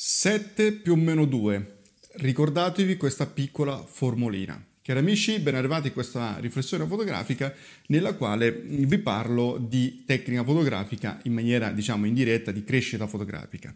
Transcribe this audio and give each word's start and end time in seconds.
7 0.00 0.74
più 0.74 0.92
o 0.92 0.96
meno 0.96 1.24
2. 1.24 1.78
Ricordatevi 2.18 2.96
questa 2.96 3.26
piccola 3.26 3.84
formulina. 3.84 4.64
Cari 4.80 5.00
amici, 5.00 5.40
ben 5.40 5.56
arrivati 5.56 5.88
a 5.88 5.90
questa 5.90 6.36
riflessione 6.38 6.86
fotografica 6.86 7.52
nella 7.88 8.14
quale 8.14 8.52
vi 8.52 8.98
parlo 8.98 9.58
di 9.58 10.04
tecnica 10.06 10.44
fotografica 10.44 11.18
in 11.24 11.32
maniera, 11.32 11.72
diciamo, 11.72 12.06
indiretta, 12.06 12.52
di 12.52 12.62
crescita 12.62 13.08
fotografica. 13.08 13.74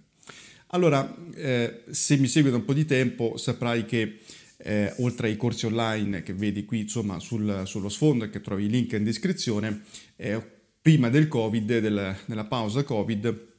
Allora, 0.68 1.12
eh, 1.34 1.82
se 1.90 2.16
mi 2.16 2.28
segui 2.28 2.50
da 2.50 2.56
un 2.58 2.64
po' 2.64 2.74
di 2.74 2.84
tempo 2.84 3.36
saprai 3.36 3.84
che 3.84 4.20
eh, 4.58 4.94
oltre 4.98 5.26
ai 5.26 5.36
corsi 5.36 5.66
online 5.66 6.22
che 6.22 6.34
vedi 6.34 6.64
qui 6.64 6.82
insomma 6.82 7.18
sul, 7.18 7.62
sullo 7.64 7.88
sfondo 7.88 8.26
e 8.26 8.30
che 8.30 8.40
trovi 8.40 8.66
il 8.66 8.70
link 8.70 8.92
in 8.92 9.02
descrizione, 9.02 9.82
eh, 10.14 10.40
prima 10.80 11.08
del 11.08 11.26
Covid, 11.26 11.80
del, 11.80 12.16
della 12.26 12.44
pausa 12.44 12.84
Covid, 12.84 13.50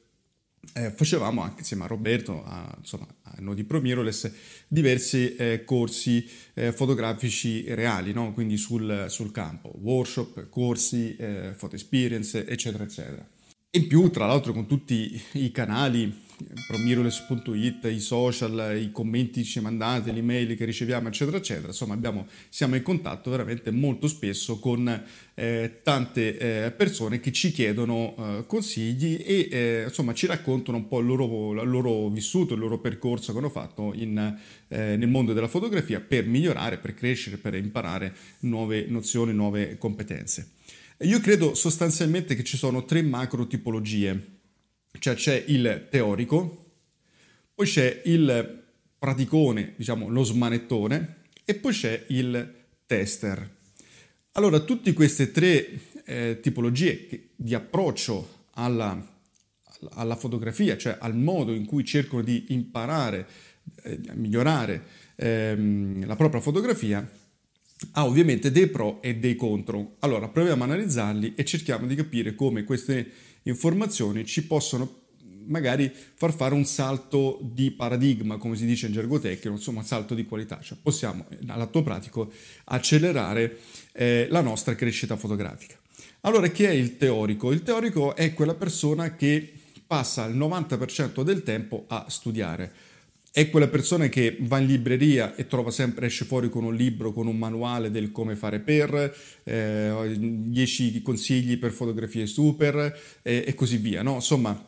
eh, 0.74 0.92
facevamo 0.92 1.42
anche 1.42 1.60
insieme 1.60 1.84
a 1.84 1.88
Roberto, 1.88 2.44
a, 2.44 2.74
insomma, 2.78 3.08
a 3.24 3.36
noi 3.40 3.56
di 3.56 3.64
Promiroless, 3.64 4.32
diversi 4.68 5.36
eh, 5.36 5.64
corsi 5.66 6.28
eh, 6.54 6.72
fotografici 6.72 7.66
reali, 7.74 8.14
no? 8.14 8.34
quindi 8.34 8.58
sul, 8.58 9.06
sul, 9.10 9.32
campo, 9.32 9.74
workshop, 9.82 10.50
corsi, 10.50 11.16
eh, 11.16 11.54
photo 11.58 11.76
experience, 11.76 12.46
eccetera, 12.46 12.84
eccetera. 12.84 13.28
In 13.76 13.88
più, 13.88 14.10
tra 14.10 14.26
l'altro, 14.26 14.54
con 14.54 14.68
tutti 14.68 15.20
i 15.34 15.52
canali 15.52 16.23
promirrorless.it, 16.68 17.86
i 17.86 18.00
social, 18.00 18.78
i 18.80 18.92
commenti 18.92 19.42
che 19.42 19.48
ci 19.48 19.60
mandate, 19.60 20.12
le 20.12 20.20
email 20.20 20.56
che 20.56 20.66
riceviamo, 20.66 21.08
eccetera, 21.08 21.38
eccetera. 21.38 21.68
Insomma, 21.68 21.94
abbiamo, 21.94 22.28
siamo 22.50 22.76
in 22.76 22.84
contatto 22.84 23.30
veramente 23.30 23.72
molto 23.72 24.08
spesso 24.08 24.60
con 24.60 25.04
eh, 25.36 25.80
tante 25.84 26.38
eh, 26.66 26.72
persone 26.72 27.20
che 27.20 27.32
ci 27.32 27.52
chiedono 27.52 28.16
eh, 28.18 28.46
consigli 28.46 29.24
e 29.26 29.48
eh, 29.52 29.84
insomma 29.88 30.14
ci 30.14 30.28
raccontano 30.28 30.78
un 30.78 30.88
po' 30.88 31.00
il 31.00 31.06
loro, 31.06 31.62
il 31.62 31.70
loro, 31.70 32.10
vissuto, 32.10 32.54
il 32.54 32.60
loro 32.60 32.80
percorso 32.80 33.32
che 33.32 33.38
hanno 33.38 33.50
fatto 33.50 33.94
in, 33.96 34.18
eh, 34.68 34.96
nel 34.96 35.08
mondo 35.08 35.34
della 35.34 35.48
fotografia 35.48 36.00
per 36.00 36.26
migliorare, 36.26 36.78
per 36.78 36.94
crescere, 36.94 37.38
per 37.38 37.56
imparare 37.56 38.14
nuove 38.40 38.86
nozioni, 38.88 39.34
nuove 39.34 39.78
competenze. 39.78 40.52
Io 41.00 41.20
credo 41.20 41.54
sostanzialmente 41.56 42.36
che 42.36 42.44
ci 42.44 42.56
sono 42.56 42.86
tre 42.86 43.02
macro 43.02 43.48
tipologie 43.48 44.33
cioè 45.00 45.16
c'è 45.16 45.44
il 45.48 45.88
teorico, 45.90 46.66
poi 47.54 47.66
c'è 47.66 48.02
il 48.06 48.64
praticone, 48.98 49.74
diciamo 49.76 50.08
lo 50.08 50.24
smanettone, 50.24 51.22
e 51.46 51.56
poi 51.56 51.74
c'è 51.74 52.06
il 52.08 52.54
tester. 52.86 53.50
Allora, 54.34 54.60
tutte 54.62 54.94
queste 54.94 55.32
tre 55.32 55.80
eh, 56.06 56.40
tipologie 56.42 57.30
di 57.36 57.54
approccio 57.54 58.46
alla, 58.54 59.22
alla, 59.92 60.16
fotografia, 60.16 60.78
cioè 60.78 60.98
al 61.00 61.16
modo 61.16 61.54
in 61.54 61.66
cui 61.66 61.84
cercano 61.84 62.22
di 62.22 62.46
imparare, 62.50 63.28
eh, 63.84 64.00
migliorare 64.14 64.84
ehm, 65.16 66.06
la 66.06 66.16
propria 66.16 66.42
fotografia, 66.42 67.08
ha 67.92 68.06
ovviamente 68.06 68.52
dei 68.52 68.68
pro 68.68 69.02
e 69.02 69.18
dei 69.18 69.36
contro. 69.36 69.96
Allora, 70.00 70.30
proviamo 70.30 70.64
a 70.64 70.66
analizzarli 70.66 71.34
e 71.36 71.44
cerchiamo 71.44 71.86
di 71.86 71.96
capire 71.96 72.36
come 72.36 72.64
queste 72.64 73.12
informazioni 73.44 74.26
ci 74.26 74.46
possono 74.46 75.02
magari 75.46 75.92
far 76.16 76.34
fare 76.34 76.54
un 76.54 76.66
salto 76.66 77.40
di 77.42 77.72
paradigma, 77.72 78.38
come 78.38 78.56
si 78.56 78.66
dice 78.66 78.88
in 78.88 78.94
gergo 78.94 79.20
tecnico, 79.20 79.56
insomma 79.56 79.80
un 79.80 79.86
salto 79.86 80.14
di 80.14 80.26
qualità, 80.26 80.60
cioè 80.62 80.78
possiamo 80.82 81.26
all'atto 81.48 81.84
pratico 81.84 82.32
accelerare 82.66 83.60
eh, 83.92 84.28
la 84.30 84.42
nostra 84.42 84.76
crescita 84.76 85.18
fotografica. 85.18 85.78
Allora, 86.22 86.48
chi 86.48 86.64
è 86.64 86.70
il 86.70 86.98
teorico? 86.98 87.52
Il 87.52 87.64
teorico 87.64 88.16
è 88.16 88.34
quella 88.34 88.56
persona 88.56 89.16
che 89.16 89.54
passa 89.86 90.26
il 90.26 90.38
90% 90.38 91.22
del 91.22 91.44
tempo 91.44 91.84
a 91.88 92.06
studiare. 92.08 92.72
È 93.36 93.50
quella 93.50 93.68
persona 93.68 94.10
che 94.10 94.38
va 94.42 94.60
in 94.60 94.68
libreria 94.68 95.34
e 95.34 95.48
trova 95.48 95.72
sempre, 95.72 96.06
esce 96.06 96.24
fuori 96.24 96.52
con 96.52 96.66
un 96.66 96.76
libro, 96.76 97.12
con 97.12 97.26
un 97.26 97.36
manuale 97.36 97.90
del 97.90 98.12
come 98.12 98.36
fare 98.36 98.60
per, 98.60 99.12
eh, 99.44 100.16
10 100.20 101.02
consigli 101.02 101.58
per 101.58 101.72
fotografie 101.72 102.28
super 102.28 102.96
eh, 103.24 103.44
e 103.48 103.56
così 103.56 103.78
via. 103.78 104.04
No? 104.04 104.14
Insomma, 104.14 104.64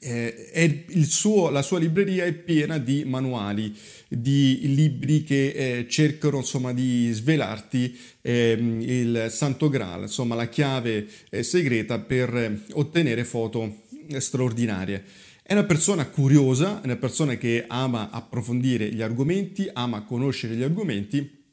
eh, 0.00 0.84
suo, 1.04 1.48
la 1.48 1.62
sua 1.62 1.78
libreria 1.78 2.24
è 2.24 2.32
piena 2.32 2.78
di 2.78 3.04
manuali, 3.04 3.72
di 4.08 4.62
libri 4.74 5.22
che 5.22 5.50
eh, 5.50 5.86
cercano 5.88 6.38
insomma, 6.38 6.72
di 6.72 7.12
svelarti 7.12 7.96
eh, 8.20 8.56
il 8.80 9.26
santo 9.30 9.68
graal, 9.68 10.02
insomma 10.02 10.34
la 10.34 10.48
chiave 10.48 11.06
eh, 11.30 11.44
segreta 11.44 12.00
per 12.00 12.62
ottenere 12.72 13.24
foto 13.24 13.82
straordinarie. 14.18 15.04
È 15.48 15.52
una 15.52 15.62
persona 15.62 16.08
curiosa, 16.08 16.80
è 16.80 16.86
una 16.86 16.96
persona 16.96 17.36
che 17.36 17.66
ama 17.68 18.10
approfondire 18.10 18.92
gli 18.92 19.00
argomenti, 19.00 19.70
ama 19.72 20.02
conoscere 20.02 20.56
gli 20.56 20.62
argomenti, 20.64 21.44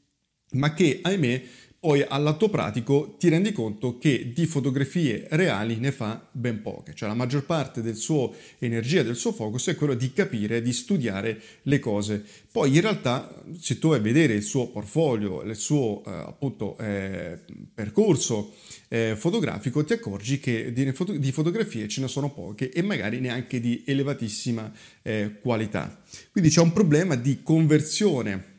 ma 0.53 0.73
che, 0.73 0.97
ahimè, 1.03 1.43
poi 1.83 2.01
all'atto 2.07 2.47
pratico 2.47 3.17
ti 3.19 3.27
rendi 3.27 3.51
conto 3.51 3.97
che 3.97 4.31
di 4.33 4.45
fotografie 4.45 5.27
reali 5.31 5.75
ne 5.79 5.91
fa 5.91 6.25
ben 6.31 6.61
poche, 6.61 6.93
cioè 6.93 7.09
la 7.09 7.13
maggior 7.13 7.43
parte 7.43 7.81
del 7.81 7.97
suo 7.97 8.33
energia, 8.59 9.03
del 9.03 9.17
suo 9.17 9.33
focus 9.33 9.67
è 9.67 9.75
quello 9.75 9.93
di 9.93 10.13
capire, 10.13 10.61
di 10.61 10.71
studiare 10.71 11.41
le 11.63 11.79
cose. 11.79 12.23
Poi 12.49 12.73
in 12.73 12.79
realtà 12.79 13.43
se 13.59 13.79
tu 13.79 13.89
vai 13.89 13.99
a 13.99 14.01
vedere 14.01 14.33
il 14.33 14.43
suo 14.43 14.67
portfolio, 14.67 15.41
il 15.41 15.57
suo 15.57 16.01
eh, 16.05 16.09
appunto 16.09 16.77
eh, 16.77 17.39
percorso 17.73 18.53
eh, 18.87 19.17
fotografico, 19.17 19.83
ti 19.83 19.91
accorgi 19.91 20.39
che 20.39 20.71
di, 20.71 20.89
foto- 20.93 21.17
di, 21.17 21.31
fotografie 21.33 21.89
ce 21.89 21.99
ne 21.99 22.07
sono 22.07 22.31
poche 22.31 22.71
e 22.71 22.81
magari 22.81 23.19
neanche 23.19 23.59
di 23.59 23.83
elevatissima 23.85 24.71
eh, 25.01 25.37
qualità. 25.41 26.01
Quindi 26.31 26.49
c'è 26.49 26.61
un 26.61 26.71
problema 26.71 27.15
di 27.15 27.43
conversione 27.43 28.51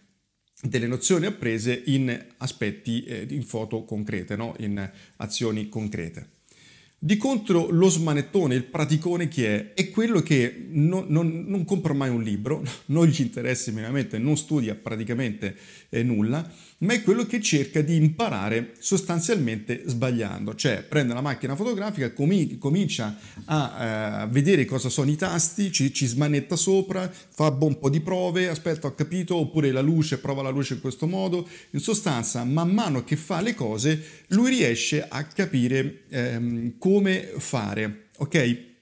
delle 0.66 0.86
nozioni 0.86 1.26
apprese 1.26 1.82
in 1.86 2.26
aspetti, 2.38 3.04
eh, 3.04 3.26
in 3.30 3.42
foto 3.42 3.84
concrete, 3.84 4.36
no? 4.36 4.54
in 4.58 4.90
azioni 5.16 5.68
concrete. 5.68 6.28
Di 6.98 7.18
contro 7.18 7.68
lo 7.68 7.90
smanettone, 7.90 8.54
il 8.54 8.64
praticone 8.64 9.28
chi 9.28 9.44
è? 9.44 9.74
È 9.74 9.90
quello 9.90 10.20
che 10.22 10.68
non, 10.70 11.04
non, 11.08 11.44
non 11.46 11.66
compra 11.66 11.92
mai 11.92 12.08
un 12.08 12.22
libro, 12.22 12.64
non 12.86 13.06
gli 13.06 13.20
interessa 13.20 13.70
minimamente, 13.72 14.16
non 14.16 14.38
studia 14.38 14.74
praticamente 14.74 15.54
eh, 15.90 16.02
nulla, 16.02 16.50
ma 16.78 16.92
è 16.92 17.02
quello 17.02 17.24
che 17.26 17.40
cerca 17.40 17.80
di 17.80 17.96
imparare 17.96 18.72
sostanzialmente 18.78 19.82
sbagliando, 19.86 20.54
cioè 20.54 20.82
prende 20.82 21.14
la 21.14 21.20
macchina 21.20 21.56
fotografica, 21.56 22.12
com- 22.12 22.58
comincia 22.58 23.16
a 23.46 24.24
eh, 24.24 24.26
vedere 24.28 24.64
cosa 24.64 24.88
sono 24.88 25.10
i 25.10 25.16
tasti, 25.16 25.72
ci, 25.72 25.92
ci 25.92 26.06
smanetta 26.06 26.56
sopra, 26.56 27.10
fa 27.10 27.56
un 27.60 27.78
po' 27.78 27.88
di 27.88 28.00
prove, 28.00 28.48
aspetta 28.48 28.88
ho 28.88 28.94
capito, 28.94 29.36
oppure 29.36 29.70
la 29.70 29.80
luce, 29.80 30.18
prova 30.18 30.42
la 30.42 30.50
luce 30.50 30.74
in 30.74 30.80
questo 30.80 31.06
modo, 31.06 31.48
in 31.70 31.80
sostanza 31.80 32.44
man 32.44 32.70
mano 32.70 33.04
che 33.04 33.16
fa 33.16 33.40
le 33.40 33.54
cose 33.54 34.22
lui 34.28 34.50
riesce 34.50 35.06
a 35.06 35.24
capire 35.24 36.02
ehm, 36.08 36.78
come 36.78 37.32
fare, 37.38 38.08
ok? 38.16 38.72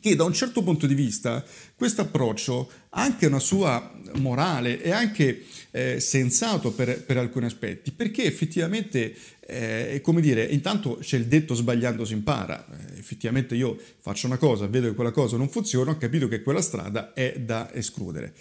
Che 0.00 0.16
da 0.16 0.24
un 0.24 0.32
certo 0.32 0.62
punto 0.62 0.86
di 0.86 0.94
vista 0.94 1.44
questo 1.74 2.02
approccio 2.02 2.70
ha 2.90 3.02
anche 3.02 3.26
una 3.26 3.38
sua 3.38 3.92
morale 4.14 4.82
e 4.82 4.90
anche 4.90 5.44
eh, 5.70 6.00
sensato 6.00 6.72
per, 6.72 7.04
per, 7.04 7.18
alcuni 7.18 7.46
aspetti, 7.46 7.92
perché 7.92 8.24
effettivamente, 8.24 9.14
eh, 9.40 10.00
come 10.02 10.20
dire, 10.20 10.44
intanto 10.44 10.98
c'è 11.00 11.16
il 11.16 11.26
detto 11.26 11.54
sbagliando 11.54 12.04
si 12.04 12.14
impara, 12.14 12.64
eh, 12.66 12.98
effettivamente 12.98 13.54
io 13.54 13.78
faccio 14.00 14.26
una 14.26 14.38
cosa, 14.38 14.66
vedo 14.66 14.88
che 14.88 14.94
quella 14.94 15.10
cosa 15.10 15.36
non 15.36 15.48
funziona, 15.48 15.90
ho 15.90 15.98
capito 15.98 16.28
che 16.28 16.42
quella 16.42 16.62
strada 16.62 17.12
è 17.12 17.38
da 17.38 17.72
escludere. 17.74 18.34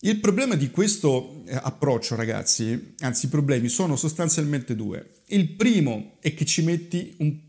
Il 0.00 0.20
problema 0.20 0.56
di 0.56 0.70
questo 0.70 1.42
eh, 1.46 1.54
approccio, 1.54 2.16
ragazzi, 2.16 2.94
anzi 3.00 3.26
i 3.26 3.28
problemi 3.30 3.68
sono 3.68 3.96
sostanzialmente 3.96 4.74
due. 4.76 5.22
Il 5.26 5.50
primo 5.50 6.16
è 6.20 6.34
che 6.34 6.44
ci 6.44 6.62
metti 6.62 7.14
un 7.18 7.44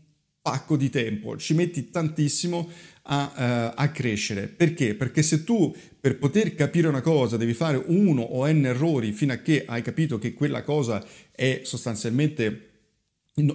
pacco 0.48 0.78
di 0.78 0.88
tempo, 0.88 1.36
ci 1.36 1.52
metti 1.52 1.90
tantissimo 1.90 2.70
a, 3.02 3.72
uh, 3.74 3.74
a, 3.76 3.90
crescere. 3.90 4.46
Perché? 4.46 4.94
Perché 4.94 5.22
se 5.22 5.44
tu 5.44 5.74
per 6.00 6.16
poter 6.16 6.54
capire 6.54 6.88
una 6.88 7.02
cosa 7.02 7.36
devi 7.36 7.52
fare 7.52 7.82
uno 7.86 8.22
o 8.22 8.50
n 8.50 8.64
errori 8.64 9.12
fino 9.12 9.34
a 9.34 9.36
che 9.36 9.64
hai 9.66 9.82
capito 9.82 10.18
che 10.18 10.32
quella 10.32 10.62
cosa 10.62 11.04
è 11.30 11.60
sostanzialmente, 11.64 12.70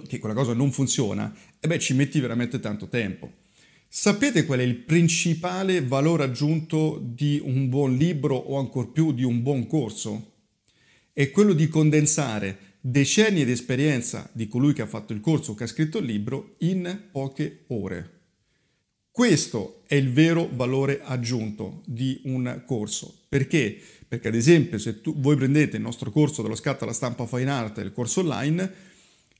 che 0.06 0.20
quella 0.20 0.36
cosa 0.36 0.54
non 0.54 0.70
funziona, 0.70 1.34
e 1.58 1.66
beh 1.66 1.80
ci 1.80 1.94
metti 1.94 2.20
veramente 2.20 2.60
tanto 2.60 2.86
tempo. 2.86 3.32
Sapete 3.88 4.44
qual 4.44 4.60
è 4.60 4.62
il 4.62 4.76
principale 4.76 5.82
valore 5.82 6.22
aggiunto 6.22 7.00
di 7.02 7.40
un 7.42 7.68
buon 7.68 7.96
libro 7.96 8.36
o 8.36 8.56
ancor 8.58 8.92
più 8.92 9.12
di 9.12 9.24
un 9.24 9.42
buon 9.42 9.66
corso? 9.66 10.32
È 11.12 11.30
quello 11.32 11.54
di 11.54 11.66
condensare 11.66 12.73
decenni 12.86 13.46
di 13.46 13.52
esperienza 13.52 14.28
di 14.34 14.46
colui 14.46 14.74
che 14.74 14.82
ha 14.82 14.86
fatto 14.86 15.14
il 15.14 15.20
corso 15.20 15.54
che 15.54 15.64
ha 15.64 15.66
scritto 15.66 15.96
il 15.96 16.04
libro 16.04 16.56
in 16.58 17.04
poche 17.10 17.64
ore. 17.68 18.10
Questo 19.10 19.84
è 19.86 19.94
il 19.94 20.12
vero 20.12 20.50
valore 20.52 21.00
aggiunto 21.02 21.80
di 21.86 22.20
un 22.24 22.62
corso. 22.66 23.20
Perché? 23.26 23.80
Perché 24.06 24.28
ad 24.28 24.34
esempio 24.34 24.76
se 24.76 25.00
tu, 25.00 25.18
voi 25.18 25.34
prendete 25.34 25.76
il 25.76 25.82
nostro 25.82 26.10
corso 26.10 26.42
dello 26.42 26.56
scatto 26.56 26.84
alla 26.84 26.92
stampa 26.92 27.26
fine 27.26 27.50
art, 27.50 27.78
il 27.78 27.94
corso 27.94 28.20
online, 28.20 28.70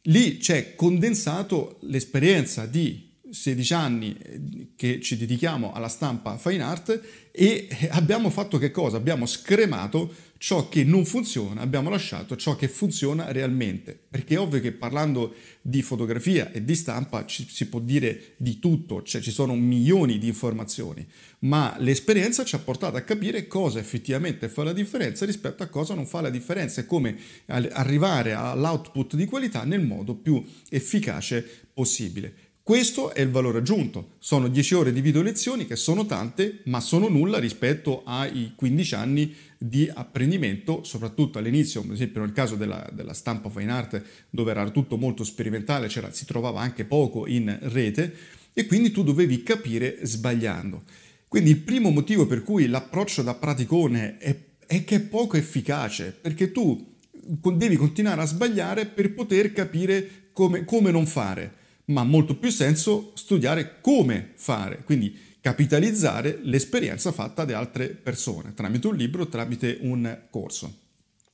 lì 0.05 0.39
c'è 0.39 0.75
condensato 0.75 1.77
l'esperienza 1.83 2.65
di 2.65 3.14
16 3.35 3.75
anni 3.75 4.17
eh, 4.17 4.69
che 4.77 5.01
ci 5.01 5.17
dedichiamo 5.17 5.73
alla 5.73 5.89
stampa 5.89 6.39
fine 6.39 6.63
art 6.63 7.01
e 7.33 7.69
abbiamo 7.91 8.31
fatto 8.31 8.59
che 8.59 8.71
cosa? 8.71 8.97
Abbiamo 8.97 9.27
scremato 9.27 10.15
ciò 10.39 10.69
che 10.69 10.85
non 10.85 11.05
funziona, 11.05 11.63
abbiamo 11.63 11.89
lasciato 11.89 12.37
ciò 12.37 12.55
che 12.55 12.69
funziona 12.69 13.33
realmente. 13.33 13.99
Perché 14.09 14.35
è 14.35 14.39
ovvio 14.39 14.61
che 14.61 14.73
parlando 14.73 15.35
di 15.63 15.83
fotografia 15.83 16.53
e 16.53 16.65
di 16.65 16.75
stampa 16.75 17.25
ci, 17.25 17.47
si 17.49 17.67
può 17.67 17.81
dire 17.81 18.35
di 18.37 18.59
tutto, 18.59 19.03
cioè 19.03 19.21
ci 19.21 19.31
sono 19.31 19.57
milioni 19.57 20.19
di 20.19 20.29
informazioni, 20.29 21.05
ma 21.41 21.75
l'esperienza 21.79 22.45
ci 22.45 22.55
ha 22.55 22.59
portato 22.59 22.99
a 22.99 23.01
capire 23.01 23.47
cosa 23.47 23.79
effettivamente 23.79 24.49
fa 24.49 24.63
la 24.63 24.73
differenza 24.73 25.25
rispetto 25.25 25.63
a 25.63 25.69
cosa 25.69 25.95
non 25.95 26.07
fa 26.07 26.21
la 26.21 26.31
differenza 26.31 26.83
e 26.83 26.87
come 26.87 27.17
arrivare 27.47 28.35
all'output 28.35 29.17
di 29.17 29.25
qualità 29.25 29.65
nel 29.65 29.81
modo 29.81 30.15
più 30.15 30.45
efficace 30.69 31.45
possibile. 31.73 32.44
Questo 32.67 33.13
è 33.13 33.21
il 33.21 33.29
valore 33.29 33.59
aggiunto. 33.59 34.13
Sono 34.19 34.49
10 34.49 34.75
ore 34.75 34.93
di 34.95 35.03
video 35.03 35.21
lezioni 35.21 35.67
che 35.67 35.77
sono 35.77 36.07
tante, 36.07 36.61
ma 36.65 36.81
sono 36.81 37.09
nulla 37.09 37.39
rispetto 37.39 38.05
ai 38.07 38.55
15 38.57 38.95
anni 38.95 39.35
di 39.59 39.91
apprendimento, 39.93 40.83
soprattutto 40.83 41.37
all'inizio, 41.37 41.83
ad 41.83 41.91
esempio 41.91 42.23
nel 42.23 42.33
caso 42.33 42.55
della, 42.55 42.89
della 42.91 43.13
stampa 43.13 43.51
fine 43.51 43.71
art, 43.71 44.03
dove 44.31 44.51
era 44.51 44.71
tutto 44.71 44.97
molto 44.97 45.25
sperimentale, 45.25 45.91
si 45.91 46.25
trovava 46.25 46.63
anche 46.63 46.87
poco 46.87 47.27
in 47.27 47.55
rete 47.65 48.15
e 48.55 48.65
quindi 48.65 48.91
tu 48.91 49.03
dovevi 49.03 49.43
capire 49.43 49.99
sbagliando. 50.01 50.85
Quindi 51.29 51.51
il 51.51 51.59
primo 51.59 51.91
motivo 51.91 52.25
per 52.25 52.43
cui 52.43 52.67
l'approccio 52.67 53.21
da 53.21 53.35
praticone 53.35 54.17
è, 54.17 54.35
è 54.65 54.85
che 54.85 54.97
è 54.97 55.01
poco 55.01 55.37
efficace, 55.37 56.17
perché 56.19 56.51
tu 56.51 56.95
devi 57.13 57.77
continuare 57.77 58.23
a 58.23 58.27
sbagliare 58.27 58.87
per 58.87 59.13
poter 59.13 59.53
capire 59.53 60.31
come, 60.33 60.65
come 60.65 60.91
non 60.91 61.05
fare 61.05 61.61
ma 61.87 62.01
ha 62.01 62.05
molto 62.05 62.37
più 62.37 62.51
senso 62.51 63.13
studiare 63.15 63.81
come 63.81 64.33
fare, 64.37 64.83
quindi 64.85 65.33
capitalizzare 65.41 66.39
l'esperienza 66.43 67.13
fatta 67.13 67.45
da 67.45 67.59
altre 67.59 67.89
persone, 67.89 68.55
tramite 68.55 68.87
un 68.87 68.97
libro, 68.97 69.29
tramite 69.29 69.79
un 69.83 70.21
corso. 70.31 70.81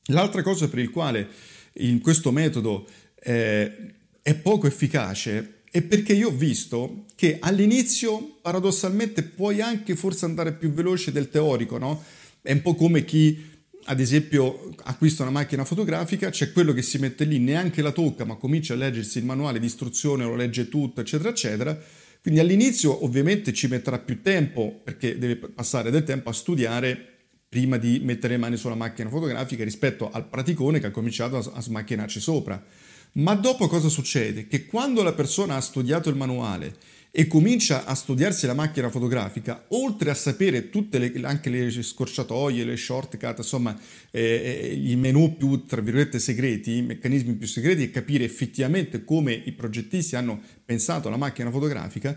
L'altra 0.07 0.43
cosa 0.43 0.69
per 0.69 0.81
il 0.81 0.91
quale 0.91 1.29
in 1.75 2.01
questo 2.01 2.33
metodo 2.33 2.89
eh, 3.23 3.95
è 4.23 4.35
poco 4.35 4.67
efficace 4.67 5.63
è 5.71 5.83
perché 5.83 6.15
io 6.15 6.29
ho 6.29 6.37
visto 6.37 7.05
che 7.15 7.37
all'inizio 7.39 8.39
paradossalmente 8.43 9.23
puoi 9.23 9.61
anche 9.61 9.95
forse 9.95 10.25
andare 10.25 10.55
più 10.55 10.73
veloce 10.73 11.13
del 11.13 11.29
teorico, 11.29 11.79
no? 11.79 12.03
È 12.43 12.51
un 12.51 12.63
po' 12.63 12.75
come 12.75 13.05
chi 13.05 13.39
ad 13.85 14.01
esempio 14.01 14.75
acquista 14.85 15.23
una 15.23 15.33
macchina 15.33 15.65
fotografica, 15.65 16.31
c'è 16.31 16.53
quello 16.53 16.73
che 16.73 16.83
si 16.83 16.99
mette 16.99 17.25
lì, 17.25 17.39
neanche 17.39 17.83
la 17.83 17.93
tocca, 17.93 18.25
ma 18.25 18.37
comincia 18.37 18.75
a 18.75 18.77
leggersi 18.77 19.19
il 19.19 19.25
manuale 19.25 19.59
di 19.59 19.67
istruzione, 19.67 20.25
lo 20.25 20.35
legge 20.35 20.69
tutto, 20.69 21.01
eccetera, 21.01 21.31
eccetera. 21.31 21.79
Quindi 22.21 22.41
all'inizio 22.41 23.05
ovviamente 23.05 23.53
ci 23.53 23.67
metterà 23.67 23.99
più 23.99 24.21
tempo, 24.23 24.81
perché 24.85 25.19
deve 25.19 25.37
passare 25.37 25.91
del 25.91 26.05
tempo 26.05 26.29
a 26.29 26.33
studiare 26.33 27.07
prima 27.49 27.79
di 27.79 28.01
mettere 28.05 28.35
le 28.35 28.39
mani 28.39 28.57
sulla 28.57 28.77
macchina 28.77 29.09
fotografica 29.09 29.65
rispetto 29.65 30.11
al 30.11 30.29
praticone 30.29 30.79
che 30.79 30.87
ha 30.87 30.91
cominciato 30.93 31.37
a, 31.37 31.61
smacchinarci 31.61 32.21
sopra. 32.21 32.63
Ma 33.13 33.35
dopo 33.35 33.67
cosa 33.67 33.89
succede? 33.89 34.47
Che 34.47 34.67
quando 34.67 35.03
la 35.03 35.13
persona 35.15 35.57
ha 35.57 35.61
studiato 35.61 36.09
il 36.09 36.17
manuale 36.17 36.77
e 37.13 37.27
comincia 37.27 37.85
a 37.87 37.95
studiarsi 37.95 38.47
la 38.47 38.55
macchina 38.55 38.89
fotografica, 38.89 39.65
oltre 39.69 40.11
a 40.11 40.15
sapere 40.15 40.71
tutte 40.71 40.99
le, 40.99 41.13
anche 41.23 41.51
le 41.51 41.71
scorciatoie, 41.71 42.65
le 42.65 42.77
shortcut, 42.77 43.39
insomma, 43.39 43.77
eh, 44.11 44.21
eh, 44.23 44.75
i 44.75 44.95
menu 44.95 45.37
più, 45.37 45.65
tra 45.67 45.81
virgolette, 45.81 46.21
segreti, 46.21 46.77
i 46.77 46.83
meccanismi 46.83 47.35
più 47.35 47.49
segreti 47.49 47.83
e 47.83 47.91
capire 47.91 48.25
effettivamente 48.25 49.05
come 49.05 49.33
i 49.33 49.53
progettisti 49.53 50.15
hanno 50.15 50.41
pensato 50.65 51.09
alla 51.09 51.17
macchina 51.17 51.51
fotografica, 51.51 52.17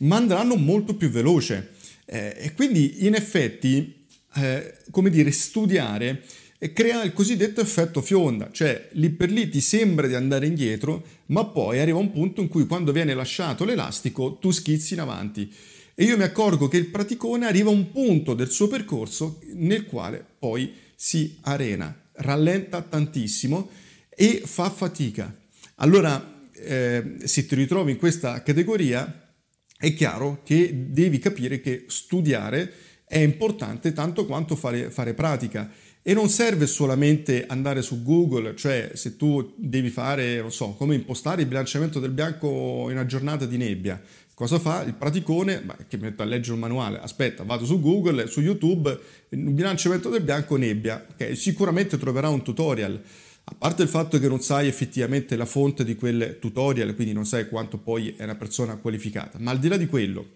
ma 0.00 0.16
andranno 0.16 0.56
molto 0.56 0.96
più 0.96 1.10
veloce. 1.10 1.72
Eh, 2.06 2.34
e 2.38 2.54
quindi, 2.54 3.06
in 3.06 3.14
effetti, 3.14 4.06
eh, 4.36 4.74
come 4.90 5.10
dire, 5.10 5.30
studiare 5.32 6.22
e 6.62 6.74
crea 6.74 7.02
il 7.02 7.14
cosiddetto 7.14 7.62
effetto 7.62 8.02
fionda, 8.02 8.50
cioè 8.52 8.90
lì 8.92 9.08
per 9.08 9.30
lì 9.30 9.48
ti 9.48 9.62
sembra 9.62 10.06
di 10.06 10.12
andare 10.12 10.46
indietro, 10.46 11.02
ma 11.26 11.46
poi 11.46 11.78
arriva 11.78 11.96
un 11.96 12.12
punto 12.12 12.42
in 12.42 12.48
cui 12.48 12.66
quando 12.66 12.92
viene 12.92 13.14
lasciato 13.14 13.64
l'elastico 13.64 14.34
tu 14.34 14.50
schizzi 14.50 14.92
in 14.92 15.00
avanti. 15.00 15.50
E 15.94 16.04
io 16.04 16.18
mi 16.18 16.22
accorgo 16.22 16.68
che 16.68 16.76
il 16.76 16.88
praticone 16.88 17.46
arriva 17.46 17.70
a 17.70 17.72
un 17.72 17.90
punto 17.90 18.34
del 18.34 18.50
suo 18.50 18.68
percorso 18.68 19.40
nel 19.54 19.86
quale 19.86 20.22
poi 20.38 20.70
si 20.94 21.38
arena, 21.40 21.98
rallenta 22.12 22.82
tantissimo 22.82 23.70
e 24.10 24.42
fa 24.44 24.68
fatica. 24.68 25.34
Allora, 25.76 26.42
eh, 26.52 27.14
se 27.24 27.46
ti 27.46 27.54
ritrovi 27.54 27.92
in 27.92 27.96
questa 27.96 28.42
categoria, 28.42 29.32
è 29.78 29.94
chiaro 29.94 30.42
che 30.44 30.88
devi 30.90 31.18
capire 31.18 31.62
che 31.62 31.86
studiare 31.88 32.70
è 33.06 33.18
importante 33.18 33.92
tanto 33.92 34.26
quanto 34.26 34.56
fare, 34.56 34.90
fare 34.90 35.14
pratica 35.14 35.68
e 36.02 36.14
non 36.14 36.28
serve 36.28 36.66
solamente 36.66 37.44
andare 37.46 37.82
su 37.82 38.02
Google, 38.02 38.56
cioè 38.56 38.92
se 38.94 39.16
tu 39.16 39.52
devi 39.56 39.90
fare, 39.90 40.40
non 40.40 40.50
so, 40.50 40.70
come 40.70 40.94
impostare 40.94 41.42
il 41.42 41.48
bilanciamento 41.48 42.00
del 42.00 42.10
bianco 42.10 42.86
in 42.86 42.96
una 42.96 43.06
giornata 43.06 43.44
di 43.44 43.56
nebbia. 43.58 44.00
Cosa 44.32 44.58
fa 44.58 44.82
il 44.84 44.94
praticone? 44.94 45.60
Beh, 45.60 45.86
che 45.86 45.98
mi 45.98 46.04
mette 46.04 46.22
a 46.22 46.24
leggere 46.24 46.54
un 46.54 46.60
manuale. 46.60 46.98
Aspetta, 46.98 47.44
vado 47.44 47.66
su 47.66 47.78
Google, 47.78 48.26
su 48.26 48.40
YouTube, 48.40 48.98
il 49.28 49.38
bilanciamento 49.50 50.08
del 50.08 50.22
bianco 50.22 50.56
nebbia. 50.56 51.04
Okay, 51.12 51.36
sicuramente 51.36 51.98
troverà 51.98 52.30
un 52.30 52.42
tutorial. 52.42 52.98
A 53.44 53.54
parte 53.58 53.82
il 53.82 53.88
fatto 53.88 54.18
che 54.18 54.28
non 54.28 54.40
sai 54.40 54.66
effettivamente 54.66 55.36
la 55.36 55.44
fonte 55.44 55.84
di 55.84 55.94
quel 55.94 56.38
tutorial, 56.40 56.94
quindi 56.94 57.12
non 57.12 57.26
sai 57.26 57.48
quanto 57.48 57.76
poi 57.76 58.14
è 58.16 58.24
una 58.24 58.36
persona 58.36 58.76
qualificata. 58.76 59.38
Ma 59.38 59.50
al 59.50 59.58
di 59.58 59.68
là 59.68 59.76
di 59.76 59.86
quello, 59.86 60.26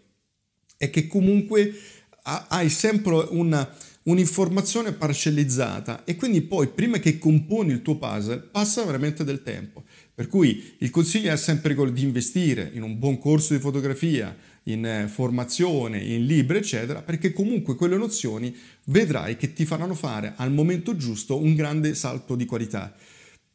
è 0.77 0.91
che 0.91 1.07
comunque 1.07 1.73
hai 2.49 2.69
sempre 2.69 3.27
una 3.31 3.67
un'informazione 4.05 4.93
parcellizzata 4.93 6.05
e 6.05 6.17
quindi 6.17 6.43
poi 6.43 6.69
prima 6.69 6.99
che 6.99 7.19
componi 7.19 7.73
il 7.73 7.83
tuo 7.83 7.97
puzzle 7.97 8.49
passa 8.51 8.85
veramente 8.85 9.25
del 9.25 9.43
tempo. 9.43 9.85
Per 10.15 10.29
cui 10.29 10.75
il 10.79 10.91
consiglio 10.91 11.33
è 11.33 11.37
sempre 11.37 11.75
quello 11.75 11.91
di 11.91 12.03
investire 12.03 12.71
in 12.75 12.83
un 12.83 12.99
buon 12.99 13.19
corso 13.19 13.55
di 13.55 13.61
fotografia, 13.61 14.37
in 14.65 14.85
eh, 14.85 15.09
formazione, 15.09 15.99
in 15.99 16.25
libri, 16.27 16.59
eccetera, 16.59 17.03
perché 17.03 17.33
comunque 17.33 17.75
quelle 17.75 17.97
nozioni 17.97 18.55
vedrai 18.87 19.37
che 19.37 19.53
ti 19.53 19.65
faranno 19.65 19.95
fare 19.95 20.35
al 20.37 20.53
momento 20.53 20.97
giusto 20.97 21.37
un 21.37 21.55
grande 21.55 21.95
salto 21.95 22.37
di 22.37 22.45
qualità. 22.45 22.95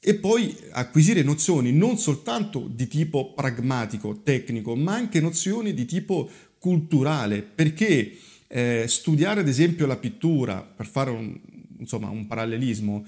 E 0.01 0.15
poi 0.15 0.55
acquisire 0.71 1.23
nozioni 1.23 1.71
non 1.73 1.97
soltanto 1.97 2.69
di 2.73 2.87
tipo 2.87 3.33
pragmatico, 3.33 4.21
tecnico, 4.23 4.75
ma 4.75 4.93
anche 4.93 5.19
nozioni 5.19 5.73
di 5.73 5.85
tipo 5.85 6.29
culturale, 6.57 7.41
perché 7.41 8.17
eh, 8.51 8.85
studiare 8.87 9.41
ad 9.41 9.47
esempio 9.47 9.85
la 9.85 9.97
pittura, 9.97 10.61
per 10.61 10.87
fare 10.87 11.11
un, 11.11 11.39
insomma, 11.77 12.09
un 12.09 12.25
parallelismo, 12.27 13.05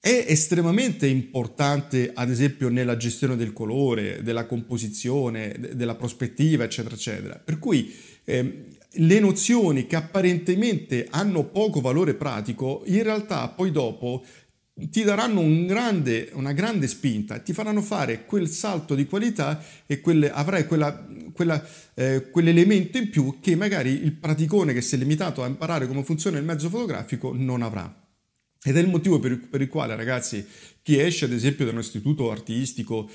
è 0.00 0.26
estremamente 0.28 1.06
importante 1.06 2.10
ad 2.12 2.28
esempio 2.28 2.68
nella 2.68 2.98
gestione 2.98 3.36
del 3.36 3.54
colore, 3.54 4.22
della 4.22 4.44
composizione, 4.44 5.56
della 5.72 5.94
prospettiva, 5.94 6.64
eccetera, 6.64 6.94
eccetera. 6.94 7.40
Per 7.42 7.58
cui 7.58 7.90
eh, 8.24 8.66
le 8.90 9.20
nozioni 9.20 9.86
che 9.86 9.96
apparentemente 9.96 11.06
hanno 11.08 11.44
poco 11.44 11.80
valore 11.80 12.14
pratico, 12.14 12.82
in 12.86 13.02
realtà 13.02 13.48
poi 13.48 13.70
dopo 13.70 14.22
ti 14.90 15.04
daranno 15.04 15.40
un 15.40 15.66
grande, 15.66 16.30
una 16.32 16.52
grande 16.52 16.88
spinta, 16.88 17.38
ti 17.38 17.52
faranno 17.52 17.80
fare 17.80 18.24
quel 18.24 18.48
salto 18.48 18.96
di 18.96 19.06
qualità 19.06 19.62
e 19.86 20.00
quelle, 20.00 20.30
avrai 20.30 20.66
quella, 20.66 21.06
quella, 21.32 21.64
eh, 21.94 22.28
quell'elemento 22.30 22.98
in 22.98 23.08
più 23.08 23.38
che 23.40 23.54
magari 23.54 24.02
il 24.02 24.12
praticone 24.12 24.72
che 24.72 24.80
si 24.80 24.96
è 24.96 24.98
limitato 24.98 25.44
a 25.44 25.46
imparare 25.46 25.86
come 25.86 26.02
funziona 26.02 26.38
il 26.38 26.44
mezzo 26.44 26.68
fotografico 26.68 27.32
non 27.32 27.62
avrà. 27.62 28.02
Ed 28.66 28.76
è 28.76 28.80
il 28.80 28.88
motivo 28.88 29.20
per, 29.20 29.48
per 29.48 29.60
il 29.60 29.68
quale, 29.68 29.94
ragazzi, 29.94 30.44
chi 30.82 30.98
esce 30.98 31.26
ad 31.26 31.32
esempio 31.32 31.66
da 31.66 31.70
un 31.70 31.78
istituto 31.78 32.30
artistico, 32.30 33.08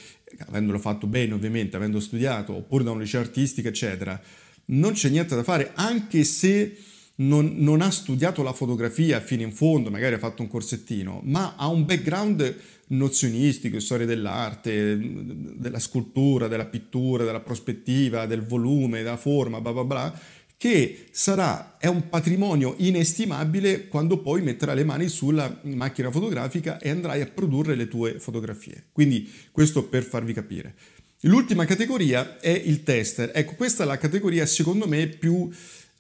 avendolo 0.45 0.79
fatto 0.79 1.07
bene 1.07 1.33
ovviamente, 1.33 1.75
avendo 1.75 1.99
studiato, 1.99 2.55
oppure 2.55 2.83
da 2.83 2.91
un 2.91 2.99
liceo 2.99 3.19
artistico, 3.19 3.67
eccetera, 3.67 4.21
non 4.65 4.93
c'è 4.93 5.09
niente 5.09 5.35
da 5.35 5.43
fare, 5.43 5.71
anche 5.73 6.23
se 6.23 6.77
non, 7.19 7.55
non, 7.57 7.81
ha 7.81 7.91
studiato 7.91 8.43
la 8.43 8.53
fotografia 8.53 9.19
fino 9.19 9.41
in 9.41 9.51
fondo, 9.51 9.89
magari 9.89 10.15
ha 10.15 10.19
fatto 10.19 10.41
un 10.41 10.47
corsettino, 10.47 11.21
ma 11.23 11.55
ha 11.55 11.67
un 11.67 11.85
background 11.85 12.55
nozionistico, 12.87 13.79
storia 13.79 14.05
dell'arte, 14.05 14.97
della 14.97 15.79
scultura, 15.79 16.47
della 16.47 16.65
pittura, 16.65 17.23
della 17.23 17.41
prospettiva, 17.41 18.25
del 18.25 18.45
volume, 18.45 19.03
della 19.03 19.17
forma, 19.17 19.61
bla 19.61 19.73
bla 19.73 19.83
bla, 19.83 20.19
che 20.57 21.07
sarà, 21.11 21.77
è 21.77 21.87
un 21.87 22.09
patrimonio 22.09 22.75
inestimabile 22.77 23.87
quando 23.87 24.19
poi 24.19 24.41
metterai 24.41 24.75
le 24.75 24.83
mani 24.83 25.07
sulla 25.07 25.59
macchina 25.63 26.11
fotografica 26.11 26.79
e 26.79 26.89
andrai 26.89 27.21
a 27.21 27.27
produrre 27.27 27.75
le 27.75 27.87
tue 27.87 28.19
fotografie. 28.19 28.87
Quindi 28.91 29.31
questo 29.51 29.83
per 29.83 30.03
farvi 30.03 30.33
capire. 30.33 30.75
L'ultima 31.23 31.65
categoria 31.65 32.39
è 32.39 32.49
il 32.49 32.83
tester. 32.83 33.31
Ecco, 33.33 33.55
questa 33.55 33.83
è 33.83 33.85
la 33.85 33.97
categoria 33.97 34.45
secondo 34.45 34.87
me 34.87 35.07
più 35.07 35.49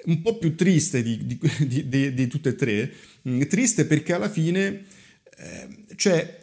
un 0.05 0.21
po' 0.21 0.37
più 0.37 0.55
triste 0.55 1.03
di, 1.03 1.25
di, 1.25 1.87
di, 1.87 2.13
di 2.13 2.27
tutte 2.27 2.49
e 2.49 2.55
tre. 2.55 2.91
Mm, 3.27 3.41
triste 3.43 3.85
perché 3.85 4.13
alla 4.13 4.29
fine, 4.29 4.85
eh, 5.37 5.67
cioè, 5.95 6.39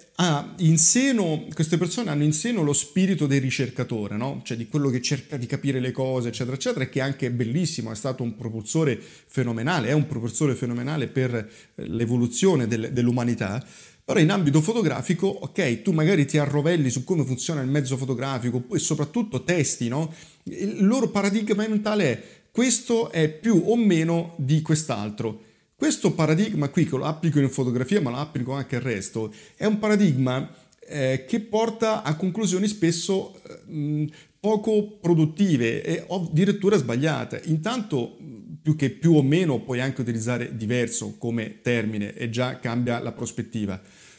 in 0.59 0.79
seno, 0.79 1.47
queste 1.53 1.77
persone 1.77 2.11
hanno 2.11 2.25
in 2.25 2.33
seno 2.33 2.63
lo 2.63 2.73
spirito 2.73 3.27
del 3.27 3.41
ricercatore, 3.41 4.17
no? 4.17 4.41
cioè 4.45 4.57
di 4.57 4.67
quello 4.67 4.89
che 4.89 5.03
cerca 5.03 5.37
di 5.37 5.47
capire 5.47 5.79
le 5.79 5.93
cose, 5.93 6.29
eccetera, 6.29 6.57
eccetera, 6.57 6.89
che 6.89 7.01
anche 7.03 7.27
è 7.27 7.31
bellissimo, 7.31 7.91
è 7.91 7.95
stato 7.95 8.23
un 8.23 8.35
propulsore 8.35 8.99
fenomenale, 8.99 9.89
è 9.89 9.93
un 9.93 10.07
propulsore 10.07 10.55
fenomenale 10.55 11.09
per 11.09 11.35
eh, 11.35 11.49
l'evoluzione 11.89 12.67
del, 12.67 12.93
dell'umanità. 12.93 13.65
Però 14.07 14.21
in 14.21 14.31
ambito 14.31 14.61
fotografico, 14.61 15.27
ok, 15.27 15.83
tu 15.83 15.91
magari 15.91 16.27
ti 16.27 16.39
arrovelli 16.39 16.91
su 16.91 17.03
come 17.03 17.25
funziona 17.25 17.61
il 17.61 17.69
mezzo 17.69 17.97
fotografico 17.97 18.65
e 18.73 18.79
soprattutto 18.79 19.43
testi, 19.43 19.89
no? 19.89 20.15
Il 20.45 20.87
loro 20.87 21.09
paradigma 21.09 21.67
mentale 21.67 22.05
è 22.05 22.23
questo 22.57 23.11
è 23.11 23.29
più 23.29 23.65
o 23.67 23.77
meno 23.77 24.33
di 24.39 24.63
quest'altro. 24.63 25.43
Questo 25.75 26.15
paradigma 26.15 26.71
qui, 26.71 26.87
che 26.87 26.97
lo 26.97 27.05
applico 27.05 27.39
in 27.39 27.51
fotografia 27.51 28.01
ma 28.01 28.09
lo 28.09 28.17
applico 28.17 28.53
anche 28.53 28.77
al 28.77 28.81
resto, 28.81 29.31
è 29.57 29.67
un 29.67 29.79
paradigma 29.79 30.51
eh, 30.89 31.27
che 31.29 31.41
porta 31.41 32.03
a 32.03 32.17
conclusioni 32.17 32.67
spesso 32.67 33.39
eh, 33.69 34.11
poco 34.41 34.97
produttive 34.99 35.83
e 35.83 36.07
addirittura 36.09 36.79
sbagliate. 36.79 37.43
Intanto, 37.45 38.17
più 38.63 38.75
che 38.75 38.89
più 38.89 39.17
o 39.17 39.23
meno, 39.23 39.61
puoi 39.61 39.83
anche 39.83 40.01
utilizzare 40.01 40.57
diverso 40.57 41.17
come 41.19 41.61
termine 41.61 42.15
e 42.15 42.31
già 42.31 42.59
cambia 42.59 43.01
la 43.01 43.13
prospettiva. 43.13 43.79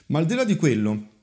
Ma 0.09 0.19
al 0.19 0.27
di 0.27 0.35
là 0.35 0.43
di 0.43 0.55
quello, 0.55 1.16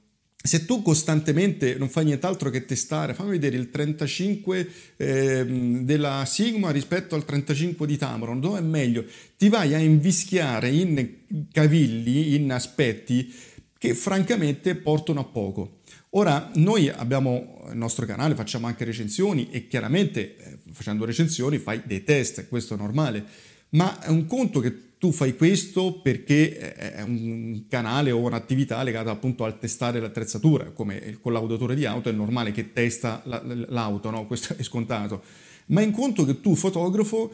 se 0.46 0.66
tu 0.66 0.82
costantemente 0.82 1.76
non 1.78 1.88
fai 1.88 2.04
nient'altro 2.04 2.50
che 2.50 2.66
testare, 2.66 3.14
fammi 3.14 3.30
vedere 3.30 3.56
il 3.56 3.70
35 3.70 4.68
eh, 4.98 5.46
della 5.80 6.22
Sigma 6.26 6.70
rispetto 6.70 7.14
al 7.14 7.24
35 7.24 7.86
di 7.86 7.96
Tamron, 7.96 8.40
dove 8.40 8.58
è 8.58 8.62
meglio? 8.62 9.06
Ti 9.38 9.48
vai 9.48 9.72
a 9.72 9.78
invischiare 9.78 10.68
in 10.68 11.48
cavilli, 11.50 12.34
in 12.34 12.52
aspetti 12.52 13.34
che 13.78 13.94
francamente 13.94 14.74
portano 14.74 15.20
a 15.20 15.24
poco. 15.24 15.78
Ora, 16.10 16.50
noi 16.56 16.90
abbiamo 16.90 17.64
il 17.70 17.78
nostro 17.78 18.04
canale, 18.04 18.34
facciamo 18.34 18.66
anche 18.66 18.84
recensioni 18.84 19.48
e 19.50 19.66
chiaramente 19.66 20.36
eh, 20.36 20.58
facendo 20.72 21.06
recensioni 21.06 21.56
fai 21.56 21.80
dei 21.86 22.04
test, 22.04 22.48
questo 22.48 22.74
è 22.74 22.76
normale, 22.76 23.24
ma 23.70 23.98
è 23.98 24.08
un 24.08 24.26
conto 24.26 24.60
che 24.60 24.83
tu 25.04 25.12
fai 25.12 25.36
questo 25.36 26.00
perché 26.00 26.72
è 26.72 27.02
un 27.02 27.64
canale 27.68 28.10
o 28.10 28.20
un'attività 28.20 28.82
legata 28.82 29.10
appunto 29.10 29.44
al 29.44 29.58
testare 29.58 30.00
l'attrezzatura, 30.00 30.70
come 30.70 30.96
il 30.96 31.20
collaudatore 31.20 31.74
di 31.74 31.84
auto 31.84 32.08
è 32.08 32.12
normale 32.12 32.52
che 32.52 32.72
testa 32.72 33.20
l'auto, 33.26 34.08
no? 34.08 34.26
questo 34.26 34.54
è 34.56 34.62
scontato, 34.62 35.22
ma 35.66 35.82
in 35.82 35.90
conto 35.90 36.24
che 36.24 36.40
tu 36.40 36.54
fotografo 36.54 37.30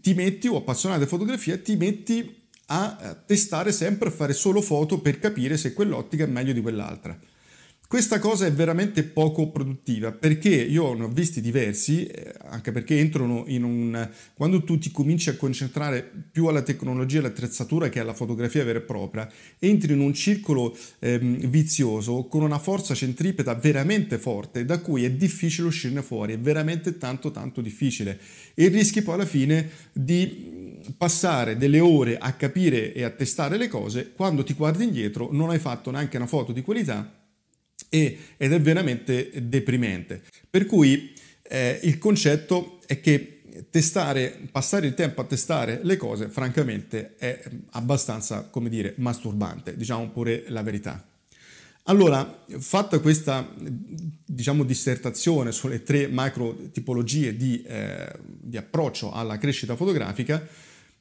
ti 0.00 0.14
metti 0.14 0.46
o 0.46 0.58
appassionato 0.58 1.00
di 1.00 1.08
fotografia 1.08 1.58
ti 1.58 1.74
metti 1.74 2.46
a 2.66 3.20
testare 3.26 3.72
sempre 3.72 4.10
a 4.10 4.12
fare 4.12 4.32
solo 4.32 4.60
foto 4.60 5.00
per 5.00 5.18
capire 5.18 5.56
se 5.56 5.72
quell'ottica 5.72 6.22
è 6.22 6.28
meglio 6.28 6.52
di 6.52 6.60
quell'altra. 6.60 7.18
Questa 7.90 8.18
cosa 8.18 8.44
è 8.44 8.52
veramente 8.52 9.02
poco 9.02 9.48
produttiva 9.48 10.12
perché 10.12 10.50
io 10.50 10.92
ne 10.92 11.04
ho 11.04 11.08
visti 11.08 11.40
diversi, 11.40 12.04
eh, 12.04 12.34
anche 12.44 12.70
perché 12.70 12.98
entrano 12.98 13.44
in 13.46 13.62
un... 13.62 14.10
quando 14.34 14.62
tu 14.62 14.76
ti 14.76 14.90
cominci 14.90 15.30
a 15.30 15.36
concentrare 15.36 16.06
più 16.30 16.48
alla 16.48 16.60
tecnologia 16.60 17.16
e 17.16 17.20
all'attrezzatura 17.20 17.88
che 17.88 17.98
alla 17.98 18.12
fotografia 18.12 18.62
vera 18.62 18.80
e 18.80 18.82
propria, 18.82 19.26
entri 19.58 19.94
in 19.94 20.00
un 20.00 20.12
circolo 20.12 20.76
ehm, 20.98 21.46
vizioso 21.48 22.24
con 22.24 22.42
una 22.42 22.58
forza 22.58 22.94
centripeta 22.94 23.54
veramente 23.54 24.18
forte 24.18 24.66
da 24.66 24.80
cui 24.80 25.04
è 25.04 25.10
difficile 25.10 25.68
uscirne 25.68 26.02
fuori, 26.02 26.34
è 26.34 26.38
veramente 26.38 26.98
tanto 26.98 27.30
tanto 27.30 27.62
difficile. 27.62 28.20
E 28.52 28.68
rischi 28.68 29.00
poi 29.00 29.14
alla 29.14 29.24
fine 29.24 29.66
di 29.94 30.76
passare 30.94 31.56
delle 31.56 31.80
ore 31.80 32.18
a 32.18 32.34
capire 32.34 32.92
e 32.92 33.02
a 33.02 33.08
testare 33.08 33.56
le 33.56 33.68
cose, 33.68 34.12
quando 34.12 34.44
ti 34.44 34.52
guardi 34.52 34.84
indietro 34.84 35.30
non 35.32 35.48
hai 35.48 35.58
fatto 35.58 35.90
neanche 35.90 36.18
una 36.18 36.26
foto 36.26 36.52
di 36.52 36.60
qualità 36.60 37.17
e, 37.88 38.18
ed 38.36 38.52
è 38.52 38.60
veramente 38.60 39.30
deprimente. 39.42 40.22
Per 40.48 40.66
cui 40.66 41.12
eh, 41.42 41.80
il 41.82 41.98
concetto 41.98 42.80
è 42.86 43.00
che 43.00 43.40
testare, 43.70 44.38
passare 44.50 44.86
il 44.86 44.94
tempo 44.94 45.20
a 45.20 45.24
testare 45.24 45.80
le 45.82 45.96
cose, 45.96 46.28
francamente, 46.28 47.16
è 47.16 47.42
abbastanza, 47.70 48.42
come 48.44 48.68
dire, 48.68 48.94
masturbante, 48.96 49.76
diciamo 49.76 50.08
pure 50.10 50.44
la 50.48 50.62
verità. 50.62 51.04
Allora, 51.84 52.44
fatta 52.58 52.98
questa, 52.98 53.50
diciamo, 53.56 54.62
dissertazione 54.62 55.52
sulle 55.52 55.82
tre 55.82 56.06
macro 56.06 56.54
tipologie 56.70 57.34
di, 57.34 57.62
eh, 57.62 58.12
di 58.22 58.58
approccio 58.58 59.10
alla 59.10 59.38
crescita 59.38 59.74
fotografica, 59.74 60.46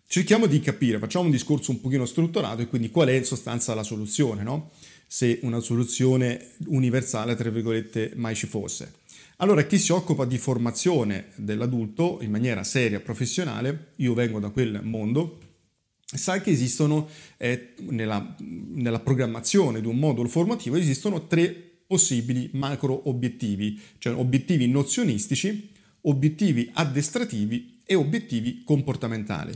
cerchiamo 0.07 0.45
di 0.45 0.61
capire, 0.61 0.97
facciamo 0.97 1.25
un 1.25 1.31
discorso 1.31 1.71
un 1.71 1.81
pochino 1.81 2.05
strutturato 2.05 2.61
e 2.61 2.67
quindi 2.67 2.89
qual 2.89 3.09
è 3.09 3.13
in 3.13 3.25
sostanza 3.25 3.75
la 3.75 3.83
soluzione, 3.83 4.43
no? 4.43 4.71
Se 5.07 5.39
una 5.43 5.59
soluzione 5.61 6.49
universale, 6.65 7.35
tra 7.35 7.49
virgolette, 7.49 8.11
mai 8.15 8.35
ci 8.35 8.45
fosse. 8.45 9.05
Allora, 9.37 9.63
chi 9.63 9.77
si 9.77 9.91
occupa 9.91 10.25
di 10.25 10.37
formazione 10.37 11.27
dell'adulto 11.35 12.19
in 12.21 12.31
maniera 12.31 12.63
seria, 12.63 12.99
professionale, 12.99 13.91
io 13.97 14.13
vengo 14.13 14.39
da 14.39 14.49
quel 14.49 14.81
mondo, 14.83 15.39
sa 16.03 16.41
che 16.41 16.49
esistono, 16.49 17.07
eh, 17.37 17.73
nella, 17.89 18.35
nella 18.39 18.99
programmazione 18.99 19.79
di 19.79 19.87
un 19.87 19.97
modulo 19.97 20.27
formativo, 20.27 20.75
esistono 20.75 21.27
tre 21.27 21.49
possibili 21.87 22.49
macro 22.53 23.07
obiettivi, 23.09 23.79
cioè 23.97 24.13
obiettivi 24.15 24.67
nozionistici, 24.67 25.69
obiettivi 26.01 26.69
addestrativi 26.73 27.81
e 27.85 27.95
obiettivi 27.95 28.63
comportamentali 28.63 29.53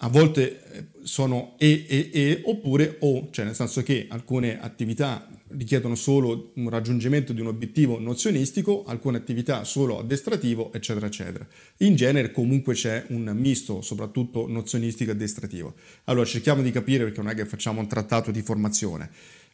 a 0.00 0.08
volte 0.08 0.62
eh, 0.72 0.84
sono 1.02 1.54
e 1.58 1.84
e 1.88 2.10
e 2.12 2.42
oppure 2.44 2.96
o, 3.00 3.28
cioè 3.30 3.44
nel 3.44 3.54
senso 3.54 3.82
che 3.82 4.06
alcune 4.08 4.60
attività 4.60 5.28
richiedono 5.50 5.94
solo 5.94 6.52
un 6.56 6.68
raggiungimento 6.68 7.32
di 7.32 7.40
un 7.40 7.46
obiettivo 7.46 7.98
nozionistico, 7.98 8.84
alcune 8.84 9.16
attività 9.16 9.64
solo 9.64 9.98
addestrativo, 9.98 10.72
eccetera, 10.72 11.06
eccetera. 11.06 11.46
In 11.78 11.96
genere 11.96 12.32
comunque 12.32 12.74
c'è 12.74 13.06
un 13.08 13.32
misto, 13.34 13.80
soprattutto 13.80 14.46
nozionistico 14.46 15.10
e 15.10 15.14
addestrativo. 15.14 15.74
Allora 16.04 16.26
cerchiamo 16.26 16.62
di 16.62 16.70
capire 16.70 17.04
perché 17.04 17.22
non 17.22 17.30
è 17.30 17.34
che 17.34 17.46
facciamo 17.46 17.80
un 17.80 17.88
trattato 17.88 18.30
di 18.30 18.42
formazione. 18.42 19.10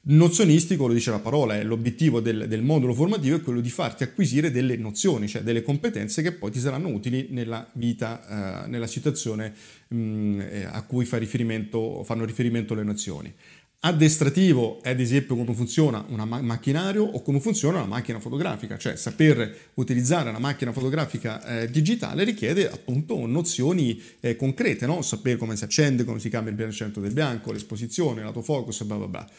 Nozionistico, 0.07 0.87
lo 0.87 0.93
dice 0.93 1.11
la 1.11 1.19
parola, 1.19 1.57
è 1.57 1.65
l'obiettivo 1.65 2.21
del, 2.21 2.47
del, 2.47 2.61
modulo 2.61 2.93
formativo 2.93 3.37
è 3.37 3.41
quello 3.41 3.63
di 3.63 3.71
farti 3.71 4.03
acquisire 4.03 4.51
delle 4.51 4.77
nozioni, 4.77 5.27
cioè 5.27 5.41
delle 5.41 5.63
competenze 5.63 6.21
che 6.21 6.33
poi 6.33 6.51
ti 6.51 6.59
saranno 6.59 6.89
utili 6.89 7.29
nella 7.31 7.67
vita, 7.73 8.65
eh, 8.65 8.69
nella 8.69 8.87
situazione 8.87 9.55
mh, 9.89 9.97
mm, 9.97 10.41
eh, 10.41 10.65
a 10.71 10.83
cui 10.83 11.07
fa 11.07 11.17
riferimento, 11.17 12.05
fanno 12.05 12.27
riferimento 12.27 12.75
le 12.75 12.83
nozioni. 12.83 13.33
Addestrativo 13.81 14.83
è 14.83 14.91
ad 14.91 15.01
esempio 15.01 15.37
come 15.37 15.55
funziona 15.55 16.05
un 16.07 16.23
ma- 16.29 16.43
macchinario 16.43 17.03
o 17.03 17.23
come 17.23 17.41
funziona 17.41 17.79
una 17.79 17.87
macchina 17.87 18.21
fotografica, 18.21 18.77
cioè 18.77 18.97
saper 18.97 19.71
utilizzare 19.75 20.29
una 20.29 20.39
macchina 20.39 20.73
fotografica 20.73 21.63
eh, 21.63 21.71
digitale 21.71 22.25
richiede 22.25 22.71
appunto 22.71 23.25
nozioni 23.25 23.99
eh, 24.21 24.37
concrete, 24.37 24.85
no? 24.85 25.01
sapere 25.01 25.39
come 25.39 25.57
si 25.57 25.65
accende, 25.65 26.05
come 26.05 26.19
si 26.19 26.29
cambia 26.29 26.51
il 26.51 26.57
bilanciamento 26.59 27.01
del 27.01 27.13
bianco, 27.13 27.53
l'esposizione, 27.53 28.23
l'autofocus 28.23 28.85
bla 28.85 28.97
bla 28.97 29.09
bla 29.09 29.31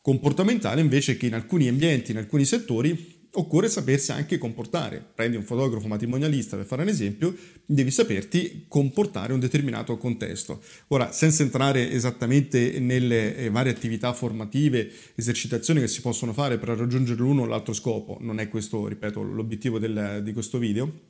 comportamentale 0.00 0.80
invece 0.80 1.16
che 1.16 1.26
in 1.26 1.34
alcuni 1.34 1.68
ambienti, 1.68 2.10
in 2.10 2.18
alcuni 2.18 2.44
settori, 2.44 3.16
occorre 3.32 3.68
sapersi 3.68 4.12
anche 4.12 4.38
comportare. 4.38 5.04
Prendi 5.14 5.36
un 5.36 5.42
fotografo 5.42 5.86
matrimonialista 5.86 6.56
per 6.56 6.66
fare 6.66 6.82
un 6.82 6.88
esempio, 6.88 7.34
devi 7.64 7.90
saperti 7.90 8.64
comportare 8.68 9.32
un 9.32 9.40
determinato 9.40 9.96
contesto. 9.98 10.62
Ora, 10.88 11.12
senza 11.12 11.42
entrare 11.42 11.90
esattamente 11.90 12.80
nelle 12.80 13.36
eh, 13.36 13.50
varie 13.50 13.72
attività 13.72 14.12
formative, 14.12 14.90
esercitazioni 15.14 15.80
che 15.80 15.88
si 15.88 16.00
possono 16.00 16.32
fare 16.32 16.58
per 16.58 16.70
raggiungere 16.70 17.20
l'uno 17.20 17.42
o 17.42 17.46
l'altro 17.46 17.74
scopo, 17.74 18.18
non 18.20 18.40
è 18.40 18.48
questo, 18.48 18.86
ripeto, 18.86 19.22
l'obiettivo 19.22 19.78
del, 19.78 20.22
di 20.24 20.32
questo 20.32 20.58
video, 20.58 21.07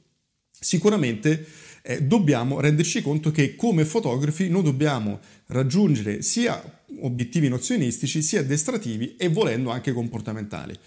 sicuramente 0.58 1.46
eh, 1.82 2.02
dobbiamo 2.02 2.60
renderci 2.60 3.02
conto 3.02 3.30
che 3.30 3.56
come 3.56 3.84
fotografi 3.84 4.48
noi 4.48 4.62
dobbiamo 4.62 5.20
raggiungere 5.46 6.22
sia 6.22 6.62
obiettivi 7.00 7.48
nozionistici 7.48 8.22
sia 8.22 8.40
addestrativi 8.40 9.16
e 9.16 9.28
volendo 9.28 9.70
anche 9.70 9.92
comportamentali. 9.92 10.78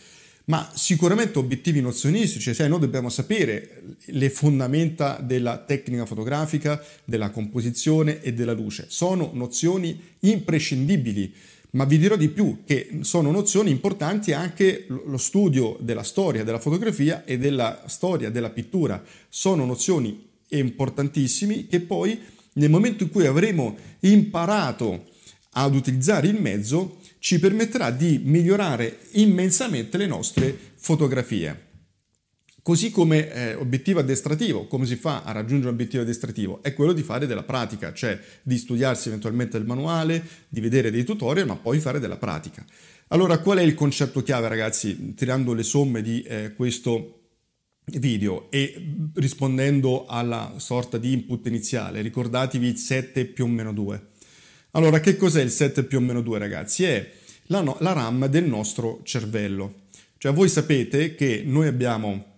ma 0.45 0.69
sicuramente 0.73 1.37
obiettivi 1.37 1.81
nozionistici, 1.81 2.53
cioè 2.53 2.67
noi 2.67 2.79
dobbiamo 2.79 3.09
sapere 3.09 3.83
le 4.05 4.29
fondamenta 4.29 5.19
della 5.21 5.57
tecnica 5.59 6.05
fotografica, 6.05 6.83
della 7.05 7.29
composizione 7.29 8.21
e 8.21 8.33
della 8.33 8.53
luce. 8.53 8.85
Sono 8.89 9.29
nozioni 9.33 10.01
imprescindibili, 10.21 11.33
ma 11.71 11.85
vi 11.85 11.97
dirò 11.97 12.15
di 12.15 12.29
più 12.29 12.63
che 12.65 12.99
sono 13.01 13.31
nozioni 13.31 13.69
importanti 13.69 14.33
anche 14.33 14.85
lo 14.87 15.17
studio 15.17 15.77
della 15.79 16.03
storia 16.03 16.43
della 16.43 16.59
fotografia 16.59 17.23
e 17.23 17.37
della 17.37 17.83
storia 17.87 18.29
della 18.29 18.49
pittura. 18.49 19.01
Sono 19.29 19.65
nozioni 19.65 20.27
importantissime 20.49 21.67
che 21.67 21.79
poi 21.79 22.19
nel 22.53 22.69
momento 22.69 23.03
in 23.03 23.09
cui 23.09 23.25
avremo 23.25 23.77
imparato 24.01 25.05
ad 25.51 25.75
utilizzare 25.75 26.27
il 26.27 26.39
mezzo 26.39 26.97
ci 27.19 27.39
permetterà 27.39 27.91
di 27.91 28.19
migliorare 28.23 28.99
immensamente 29.11 29.97
le 29.97 30.07
nostre 30.07 30.57
fotografie. 30.75 31.69
Così 32.63 32.91
come 32.91 33.31
eh, 33.33 33.55
obiettivo 33.55 34.01
addestrativo, 34.01 34.67
come 34.67 34.85
si 34.85 34.95
fa 34.95 35.23
a 35.23 35.31
raggiungere 35.31 35.69
un 35.69 35.73
obiettivo 35.73 36.03
addestrativo? 36.03 36.61
È 36.61 36.75
quello 36.75 36.93
di 36.93 37.01
fare 37.01 37.25
della 37.25 37.41
pratica, 37.41 37.91
cioè 37.91 38.19
di 38.43 38.55
studiarsi 38.57 39.07
eventualmente 39.07 39.57
il 39.57 39.65
manuale, 39.65 40.23
di 40.47 40.61
vedere 40.61 40.91
dei 40.91 41.03
tutorial, 41.03 41.47
ma 41.47 41.55
poi 41.55 41.79
fare 41.79 41.99
della 41.99 42.17
pratica. 42.17 42.63
Allora, 43.07 43.39
qual 43.39 43.57
è 43.57 43.63
il 43.63 43.73
concetto 43.73 44.21
chiave, 44.21 44.47
ragazzi, 44.47 45.15
tirando 45.15 45.53
le 45.53 45.63
somme 45.63 46.03
di 46.03 46.21
eh, 46.21 46.53
questo 46.55 47.17
video 47.85 48.51
e 48.51 49.09
rispondendo 49.15 50.05
alla 50.05 50.53
sorta 50.57 50.99
di 50.99 51.13
input 51.13 51.47
iniziale? 51.47 52.01
Ricordatevi 52.01 52.67
il 52.67 52.77
7 52.77 53.25
più 53.25 53.45
o 53.45 53.47
meno 53.47 53.73
2. 53.73 54.07
Allora, 54.71 54.99
che 54.99 55.17
cos'è 55.17 55.41
il 55.41 55.49
7 55.49 55.83
più 55.83 55.97
o 55.97 56.01
meno 56.01 56.21
2, 56.21 56.37
ragazzi? 56.37 56.83
È 56.83 57.11
la, 57.47 57.61
no- 57.61 57.77
la 57.79 57.93
RAM 57.93 58.27
del 58.27 58.45
nostro 58.45 59.01
cervello. 59.03 59.79
Cioè, 60.17 60.31
voi 60.31 60.47
sapete 60.47 61.15
che 61.15 61.41
noi 61.43 61.65
abbiamo 61.65 62.30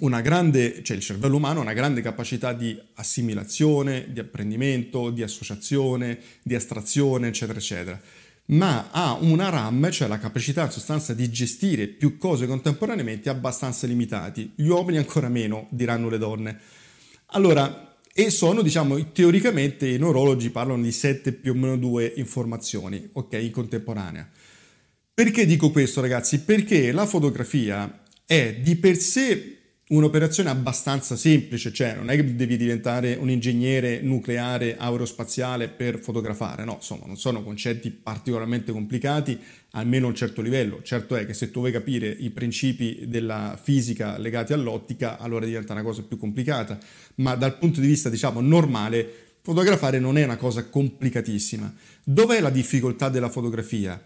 una 0.00 0.20
grande, 0.22 0.82
cioè 0.82 0.96
il 0.96 1.02
cervello 1.02 1.36
umano 1.36 1.60
ha 1.60 1.62
una 1.62 1.74
grande 1.74 2.00
capacità 2.00 2.52
di 2.52 2.78
assimilazione, 2.94 4.06
di 4.10 4.20
apprendimento, 4.20 5.10
di 5.10 5.22
associazione, 5.22 6.18
di 6.42 6.54
astrazione, 6.54 7.28
eccetera, 7.28 7.58
eccetera. 7.58 8.00
Ma 8.46 8.90
ha 8.90 9.12
una 9.20 9.50
RAM, 9.50 9.90
cioè 9.90 10.08
la 10.08 10.18
capacità 10.18 10.64
in 10.64 10.70
sostanza 10.70 11.14
di 11.14 11.30
gestire 11.30 11.86
più 11.88 12.16
cose 12.16 12.46
contemporaneamente, 12.46 13.28
abbastanza 13.28 13.86
limitati. 13.86 14.52
Gli 14.54 14.66
uomini 14.66 14.98
ancora 14.98 15.28
meno, 15.28 15.68
diranno 15.70 16.08
le 16.08 16.18
donne. 16.18 16.58
Allora, 17.26 17.96
e 18.12 18.30
sono, 18.30 18.62
diciamo, 18.62 19.12
teoricamente 19.12 19.88
i 19.88 19.98
neurologi 19.98 20.50
parlano 20.50 20.82
di 20.82 20.92
7 20.92 21.32
più 21.32 21.52
o 21.52 21.54
meno 21.54 21.76
2 21.76 22.14
informazioni, 22.16 23.08
ok, 23.12 23.34
in 23.34 23.50
contemporanea. 23.50 24.28
Perché 25.14 25.46
dico 25.46 25.70
questo, 25.70 26.00
ragazzi? 26.00 26.40
Perché 26.40 26.92
la 26.92 27.06
fotografia 27.06 28.02
è 28.26 28.54
di 28.54 28.76
per 28.76 28.96
sé 28.96 29.58
un'operazione 29.92 30.48
abbastanza 30.48 31.16
semplice, 31.16 31.70
cioè 31.72 31.94
non 31.94 32.08
è 32.08 32.16
che 32.16 32.34
devi 32.34 32.56
diventare 32.56 33.14
un 33.14 33.28
ingegnere 33.28 34.00
nucleare 34.00 34.76
aerospaziale 34.78 35.68
per 35.68 36.00
fotografare, 36.00 36.64
no, 36.64 36.76
insomma, 36.76 37.04
non 37.06 37.18
sono 37.18 37.42
concetti 37.42 37.90
particolarmente 37.90 38.72
complicati, 38.72 39.38
almeno 39.72 40.06
a 40.06 40.08
un 40.08 40.14
certo 40.14 40.40
livello. 40.40 40.80
Certo 40.82 41.14
è 41.14 41.26
che 41.26 41.34
se 41.34 41.50
tu 41.50 41.60
vuoi 41.60 41.72
capire 41.72 42.08
i 42.08 42.30
principi 42.30 43.04
della 43.06 43.58
fisica 43.62 44.16
legati 44.16 44.54
all'ottica, 44.54 45.18
allora 45.18 45.44
diventa 45.44 45.74
una 45.74 45.82
cosa 45.82 46.02
più 46.02 46.16
complicata, 46.16 46.78
ma 47.16 47.34
dal 47.34 47.58
punto 47.58 47.80
di 47.80 47.86
vista, 47.86 48.08
diciamo, 48.08 48.40
normale, 48.40 49.10
fotografare 49.42 49.98
non 49.98 50.16
è 50.16 50.24
una 50.24 50.36
cosa 50.36 50.64
complicatissima. 50.64 51.72
Dov'è 52.02 52.40
la 52.40 52.50
difficoltà 52.50 53.10
della 53.10 53.28
fotografia? 53.28 54.02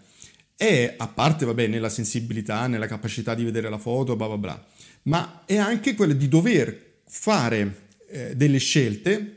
È, 0.53 0.95
a 0.97 1.07
parte, 1.07 1.45
vabbè, 1.45 1.67
nella 1.67 1.89
sensibilità, 1.89 2.65
nella 2.67 2.87
capacità 2.87 3.35
di 3.35 3.43
vedere 3.43 3.69
la 3.69 3.77
foto, 3.77 4.15
bla 4.15 4.25
bla 4.25 4.37
bla, 4.37 4.65
ma 5.07 5.43
è 5.45 5.57
anche 5.57 5.95
quella 5.95 6.13
di 6.13 6.27
dover 6.27 7.01
fare 7.05 7.87
eh, 8.09 8.35
delle 8.35 8.59
scelte, 8.59 9.35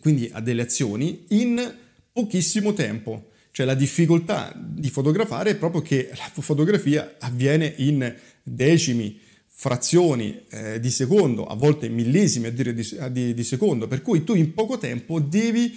quindi 0.00 0.28
a 0.32 0.40
delle 0.40 0.62
azioni, 0.62 1.24
in 1.28 1.74
pochissimo 2.12 2.72
tempo. 2.72 3.30
Cioè 3.50 3.66
la 3.66 3.74
difficoltà 3.74 4.52
di 4.56 4.88
fotografare 4.90 5.50
è 5.50 5.56
proprio 5.56 5.82
che 5.82 6.10
la 6.12 6.30
fotografia 6.40 7.16
avviene 7.18 7.74
in 7.78 8.14
decimi, 8.42 9.18
frazioni 9.46 10.44
eh, 10.50 10.78
di 10.78 10.90
secondo, 10.90 11.46
a 11.46 11.56
volte 11.56 11.88
millesimi 11.88 12.46
a 12.46 12.52
dire 12.52 12.72
di, 12.72 12.88
di, 13.10 13.34
di 13.34 13.44
secondo, 13.44 13.88
per 13.88 14.02
cui 14.02 14.22
tu 14.22 14.34
in 14.34 14.54
poco 14.54 14.78
tempo 14.78 15.18
devi 15.18 15.76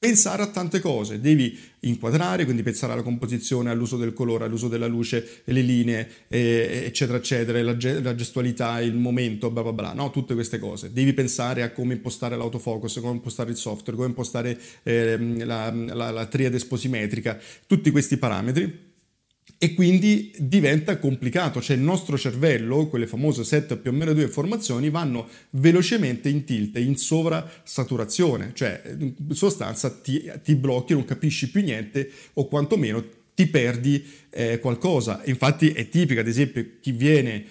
pensare 0.00 0.42
a 0.42 0.46
tante 0.46 0.80
cose, 0.80 1.20
devi 1.20 1.58
inquadrare, 1.80 2.44
quindi 2.44 2.62
pensare 2.62 2.94
alla 2.94 3.02
composizione, 3.02 3.68
all'uso 3.68 3.98
del 3.98 4.14
colore, 4.14 4.44
all'uso 4.44 4.66
della 4.66 4.86
luce, 4.86 5.42
le 5.44 5.60
linee, 5.60 6.08
eh, 6.28 6.84
eccetera, 6.86 7.18
eccetera, 7.18 7.62
la, 7.62 7.76
la, 8.00 8.14
gestualità, 8.14 8.80
il 8.80 8.94
momento, 8.94 9.50
bla 9.50 9.60
bla 9.60 9.74
bla, 9.74 9.92
no? 9.92 10.10
tutte 10.10 10.32
queste 10.32 10.58
cose. 10.58 10.90
Devi 10.90 11.12
pensare 11.12 11.62
a 11.62 11.70
come 11.70 11.92
impostare 11.92 12.34
l'autofocus, 12.34 12.98
come 13.00 13.12
impostare 13.12 13.50
il 13.50 13.56
software, 13.56 13.94
come 13.94 14.08
impostare 14.08 14.58
eh, 14.84 15.44
la, 15.44 15.70
la, 15.70 16.10
la 16.10 16.26
triade 16.26 16.58
sposimetrica, 16.58 17.38
tutti 17.66 17.90
questi 17.90 18.16
parametri 18.16 18.88
e 19.58 19.74
quindi 19.74 20.32
diventa 20.38 20.98
complicato, 20.98 21.60
cioè 21.60 21.76
il 21.76 21.82
nostro 21.82 22.16
cervello, 22.16 22.88
quelle 22.88 23.06
famose 23.06 23.44
7 23.44 23.76
più 23.76 23.90
o 23.90 23.94
meno 23.94 24.12
2 24.12 24.22
informazioni, 24.22 24.90
vanno 24.90 25.28
velocemente 25.50 26.28
in 26.28 26.44
tilt, 26.44 26.76
in 26.78 26.96
sovrasaturazione, 26.96 28.52
cioè 28.54 28.82
in 28.98 29.14
sostanza 29.30 29.90
ti, 29.90 30.30
ti 30.42 30.54
blocchi, 30.54 30.94
non 30.94 31.04
capisci 31.04 31.50
più 31.50 31.62
niente 31.62 32.10
o 32.34 32.46
quantomeno 32.46 33.04
ti 33.34 33.46
perdi 33.46 34.04
eh, 34.30 34.58
qualcosa. 34.58 35.22
Infatti 35.24 35.70
è 35.70 35.88
tipica, 35.88 36.20
ad 36.20 36.28
esempio, 36.28 36.66
chi 36.80 36.92
viene 36.92 37.44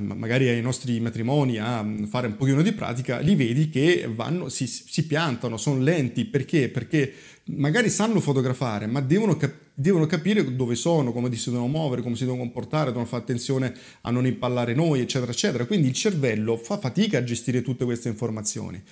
magari 0.00 0.48
ai 0.48 0.60
nostri 0.60 0.98
matrimoni 0.98 1.58
a 1.58 1.86
fare 2.08 2.26
un 2.26 2.36
pochino 2.36 2.62
di 2.62 2.72
pratica, 2.72 3.18
li 3.18 3.36
vedi 3.36 3.70
che 3.70 4.10
vanno, 4.12 4.48
si, 4.48 4.66
si 4.66 5.06
piantano, 5.06 5.56
sono 5.56 5.80
lenti, 5.80 6.24
perché? 6.24 6.68
Perché 6.68 7.12
magari 7.44 7.90
sanno 7.90 8.20
fotografare, 8.20 8.86
ma 8.86 9.00
devono, 9.00 9.36
cap- 9.36 9.66
devono, 9.80 10.06
capire 10.06 10.56
dove 10.56 10.74
sono, 10.74 11.12
come 11.12 11.32
si 11.36 11.50
devono 11.50 11.68
muovere, 11.68 12.02
come 12.02 12.16
si 12.16 12.24
devono 12.24 12.42
comportare, 12.42 12.86
devono 12.86 13.06
fare 13.06 13.22
attenzione 13.22 13.72
a 14.00 14.10
non 14.10 14.26
impallare 14.26 14.74
noi, 14.74 15.00
eccetera, 15.00 15.30
eccetera. 15.30 15.66
Quindi 15.66 15.86
il 15.86 15.94
cervello 15.94 16.56
fa 16.56 16.78
fatica 16.78 17.18
a 17.18 17.24
gestire 17.24 17.62
tutte 17.62 17.84
queste 17.84 18.08
informazioni. 18.08 18.82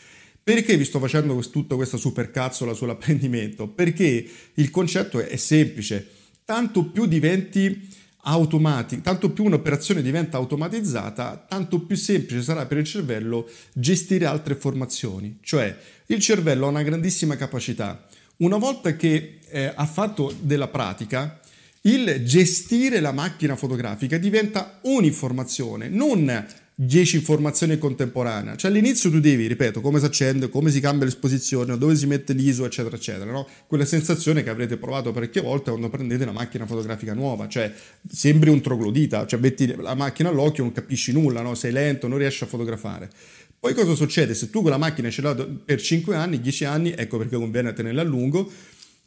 Perché 0.42 0.77
vi 0.77 0.85
sto 0.85 1.01
facendo 1.01 1.37
tutta 1.51 1.75
questa 1.75 1.96
supercazzola 1.96 2.72
sull'apprendimento? 2.72 3.66
Perché 3.66 4.25
il 4.55 4.70
concetto 4.70 5.18
è 5.18 5.37
semplice. 5.37 6.09
Tanto 6.44 6.85
più 6.85 7.07
diventi 7.07 7.88
automatico, 8.29 9.03
tanto 9.03 9.31
più 9.31 9.42
un'operazione 9.42 10.03
diventa 10.03 10.37
automatizzata, 10.37 11.44
tanto 11.49 11.81
più 11.81 11.96
semplice 11.96 12.42
sarà 12.42 12.66
per 12.66 12.79
il 12.79 12.85
cervello 12.85 13.49
gestire 13.72 14.27
altre 14.27 14.55
informazioni. 14.55 15.38
Cioè, 15.40 15.77
il 16.07 16.20
cervello 16.20 16.66
ha 16.66 16.70
una 16.70 16.83
grandissima 16.85 17.35
capacità. 17.35 18.07
Una 18.38 18.59
volta 18.59 18.96
che 18.96 19.38
eh, 19.49 19.72
ha 19.75 19.87
fatto 19.87 20.35
della 20.40 20.68
pratica, 20.68 21.40
il 21.83 22.22
gestire 22.25 23.01
la 23.01 23.12
macchina 23.12 23.57
fotografica 23.57 24.18
diventa 24.18 24.81
un'informazione, 24.83 25.88
non 25.88 26.44
10 26.79 27.16
informazioni 27.16 27.79
contemporanee. 27.79 28.59
Cioè 28.59 28.70
all'inizio 28.70 29.11
tu 29.11 29.18
devi, 29.20 29.46
ripeto, 29.46 29.81
come 29.81 29.99
si 29.99 30.05
accende, 30.05 30.51
come 30.51 30.70
si 30.70 30.81
cambia 30.81 31.07
l'esposizione, 31.07 31.79
dove 31.79 31.96
si 31.96 32.07
mette 32.07 32.35
l'ISO, 32.35 32.66
eccetera, 32.66 32.96
eccetera. 32.96 33.31
No? 33.31 33.49
Quella 33.66 33.87
sensazione 33.87 34.42
che 34.42 34.51
avrete 34.51 34.77
provato 34.77 35.12
parecchie 35.12 35.40
volte 35.40 35.70
quando 35.70 35.88
prendete 35.88 36.25
una 36.25 36.33
macchina 36.33 36.66
fotografica 36.66 37.14
nuova, 37.14 37.49
cioè 37.49 37.72
sembri 38.07 38.51
un 38.51 38.61
troglodita, 38.61 39.25
cioè 39.25 39.40
metti 39.40 39.75
la 39.75 39.94
macchina 39.94 40.29
all'occhio, 40.29 40.64
non 40.64 40.72
capisci 40.72 41.12
nulla, 41.12 41.40
no? 41.40 41.55
sei 41.55 41.72
lento, 41.72 42.09
non 42.09 42.18
riesci 42.18 42.44
a 42.44 42.46
fotografare. 42.46 43.09
Poi 43.58 43.74
cosa 43.74 43.94
succede? 43.94 44.34
Se 44.34 44.50
tu 44.50 44.60
quella 44.60 44.78
macchina 44.78 45.10
ce 45.10 45.22
l'hai 45.22 45.60
per 45.64 45.80
5 45.80 46.14
anni, 46.14 46.40
10 46.40 46.64
anni, 46.64 46.92
ecco 46.96 47.18
perché 47.18 47.36
conviene 47.36 47.72
tenerla 47.72 48.02
a 48.02 48.04
lungo, 48.04 48.50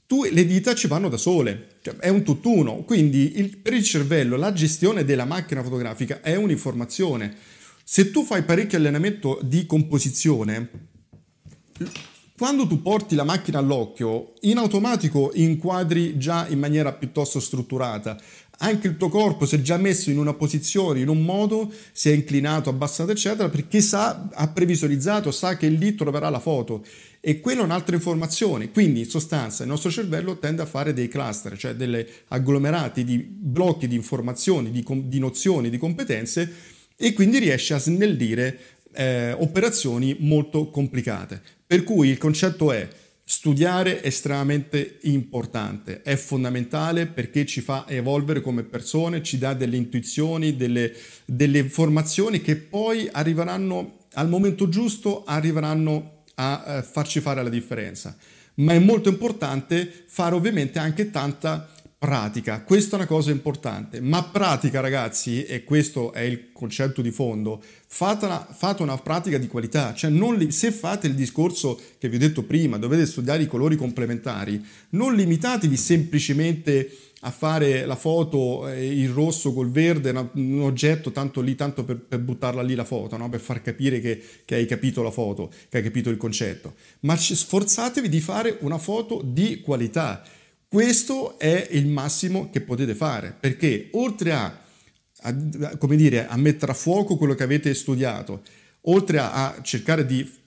tu, 0.06 0.24
le 0.24 0.46
dita 0.46 0.74
ci 0.74 0.88
vanno 0.88 1.08
da 1.08 1.18
sole, 1.18 1.76
cioè, 1.82 1.96
è 1.96 2.10
un 2.10 2.24
tutt'uno. 2.24 2.84
Quindi 2.84 3.40
il, 3.40 3.58
per 3.58 3.74
il 3.74 3.84
cervello 3.84 4.38
la 4.38 4.52
gestione 4.52 5.06
della 5.06 5.26
macchina 5.26 5.64
fotografica 5.64 6.22
è 6.22 6.36
un'informazione 6.36 7.58
se 7.92 8.12
tu 8.12 8.24
fai 8.24 8.44
parecchio 8.44 8.78
allenamento 8.78 9.40
di 9.42 9.66
composizione, 9.66 10.70
quando 12.40 12.66
tu 12.66 12.82
porti 12.82 13.16
la 13.16 13.26
macchina 13.26 13.60
all'occhio, 13.60 14.32
in 14.44 14.60
automatico 14.60 15.32
inquadri 15.34 16.18
già 16.18 16.48
in 16.48 16.58
maniera 16.58 16.94
piuttosto 16.94 17.42
strutturata. 17.42 18.18
Anche 18.60 18.88
il 18.88 18.96
tuo 18.96 19.10
corpo 19.10 19.46
si 19.46 19.56
è 19.56 19.62
già 19.62 19.76
messo 19.76 20.10
in 20.10 20.18
una 20.18 20.34
posizione, 20.34 21.02
in 21.02 21.10
un 21.10 21.22
modo, 21.26 21.70
si 21.92 22.10
è 22.10 22.14
inclinato, 22.14 22.70
abbassato, 22.70 23.12
eccetera, 23.12 23.50
perché 23.50 23.82
sa, 23.82 24.30
ha 24.32 24.48
previsualizzato, 24.48 25.32
sa 25.32 25.58
che 25.58 25.68
lì 25.68 25.96
troverà 25.96 26.30
la 26.30 26.40
foto. 26.40 26.86
E 27.20 27.42
quello 27.42 27.64
è 27.64 27.66
un'altra 27.66 27.98
informazione. 27.98 28.72
Quindi, 28.72 29.02
in 29.02 29.10
sostanza, 29.10 29.64
il 29.64 29.70
nostro 29.70 29.92
cervello 29.92 30.38
tende 30.38 30.62
a 30.62 30.66
fare 30.66 30.94
dei 30.94 31.10
cluster, 31.10 31.58
cioè 31.58 31.76
delle 31.76 32.08
agglomerati 32.30 33.04
di 33.04 33.18
blocchi 33.18 33.86
di 33.86 33.96
informazioni, 33.96 34.72
di, 34.72 34.86
di 34.88 35.20
nozioni, 35.20 35.70
di 35.70 35.78
competenze 35.78 36.50
e 36.96 37.12
quindi 37.12 37.40
riesce 37.40 37.74
a 37.74 37.80
snellire 37.80 38.60
eh, 38.94 39.34
operazioni 39.34 40.16
molto 40.20 40.70
complicate. 40.70 41.58
Per 41.72 41.84
cui 41.84 42.10
il 42.10 42.18
concetto 42.18 42.72
è 42.72 42.90
Studiare 43.24 44.02
è 44.02 44.08
estremamente 44.08 44.98
importante, 45.04 46.02
è 46.02 46.16
fondamentale 46.16 47.06
perché 47.06 47.46
ci 47.46 47.62
fa 47.62 47.86
evolvere 47.88 48.42
come 48.42 48.64
persone, 48.64 49.22
ci 49.22 49.38
dà 49.38 49.54
delle 49.54 49.78
intuizioni, 49.78 50.56
delle, 50.56 50.92
delle 51.26 51.60
informazioni 51.60 52.42
che 52.42 52.56
poi 52.56 53.08
arriveranno 53.12 54.08
al 54.14 54.30
momento 54.30 54.68
giusto, 54.68 55.24
arriveranno 55.26 56.24
a 56.34 56.64
eh, 56.66 56.82
farci 56.82 57.20
fare 57.20 57.44
la 57.44 57.50
differenza. 57.50 58.18
Ma 58.56 58.74
è 58.74 58.80
molto 58.80 59.10
importante 59.10 60.06
fare 60.08 60.34
ovviamente 60.34 60.80
anche 60.80 61.12
tanta 61.12 61.70
pratica. 62.00 62.62
Questa 62.62 62.96
è 62.96 63.00
una 63.00 63.08
cosa 63.08 63.30
importante, 63.30 64.00
ma 64.00 64.24
pratica 64.24 64.80
ragazzi, 64.80 65.44
e 65.44 65.66
questo 65.66 66.14
è 66.14 66.22
il 66.22 66.54
concetto 66.54 67.02
di 67.02 67.12
fondo, 67.12 67.62
fate 67.88 68.24
una, 68.24 68.48
fate 68.50 68.82
una 68.82 68.98
pratica 68.98 69.38
di 69.38 69.48
qualità, 69.48 69.94
cioè 69.94 70.10
li, 70.10 70.50
se 70.52 70.72
fate 70.72 71.08
il 71.08 71.14
discorso 71.14 71.78
che 71.98 72.08
vi 72.08 72.16
ho 72.16 72.20
detto 72.20 72.44
prima, 72.44 72.78
dovete 72.78 73.06
studiare 73.06 73.44
i 73.44 73.48
colori 73.48 73.76
complementari, 73.76 74.66
non 74.92 75.14
limitatevi 75.14 75.76
semplicemente 75.76 76.90
a 77.24 77.32
fare 77.32 77.86
la 77.86 77.98
foto, 77.98 78.70
eh, 78.70 78.88
il 78.88 79.10
rosso 79.10 79.52
col 79.52 79.70
verde, 79.70 80.12
un 80.36 80.62
oggetto 80.62 81.12
tanto 81.12 81.42
lì, 81.42 81.54
tanto 81.56 81.84
per, 81.84 81.98
per 81.98 82.20
buttarla 82.20 82.62
lì 82.62 82.76
la 82.76 82.86
foto, 82.86 83.18
no? 83.18 83.28
per 83.28 83.42
far 83.42 83.62
capire 83.62 84.00
che, 84.00 84.24
che, 84.46 84.56
hai 84.56 84.66
capito 84.66 85.04
la 85.04 85.12
foto, 85.12 85.52
che 85.68 85.78
hai 85.78 85.84
capito 85.84 86.10
il 86.10 86.16
concetto, 86.16 86.76
ma 87.02 87.18
sforzatevi 87.18 88.08
di 88.08 88.22
fare 88.22 88.56
una 88.62 88.78
foto 88.78 89.22
di 89.22 89.60
qualità 89.60 90.24
questo 90.70 91.40
è 91.40 91.68
il 91.72 91.88
massimo 91.88 92.52
che 92.52 92.62
potete 92.62 92.94
fare, 92.94 93.36
perché 93.38 93.90
oltre 93.94 94.34
a, 94.34 94.62
a, 95.22 95.78
come 95.80 95.96
dire, 95.96 96.28
a 96.28 96.38
mettere 96.38 96.74
a 96.74 96.76
fuoco 96.76 97.18
quello 97.18 97.34
che 97.34 97.42
avete 97.42 97.74
studiato, 97.74 98.44
oltre 98.82 99.18
a, 99.18 99.56
a 99.56 99.62
cercare 99.64 100.06
di 100.06 100.38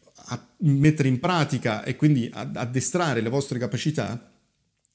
mettere 0.59 1.09
in 1.09 1.19
pratica 1.19 1.83
e 1.83 1.97
quindi 1.97 2.31
addestrare 2.33 3.21
le 3.21 3.29
vostre 3.29 3.59
capacità, 3.59 4.31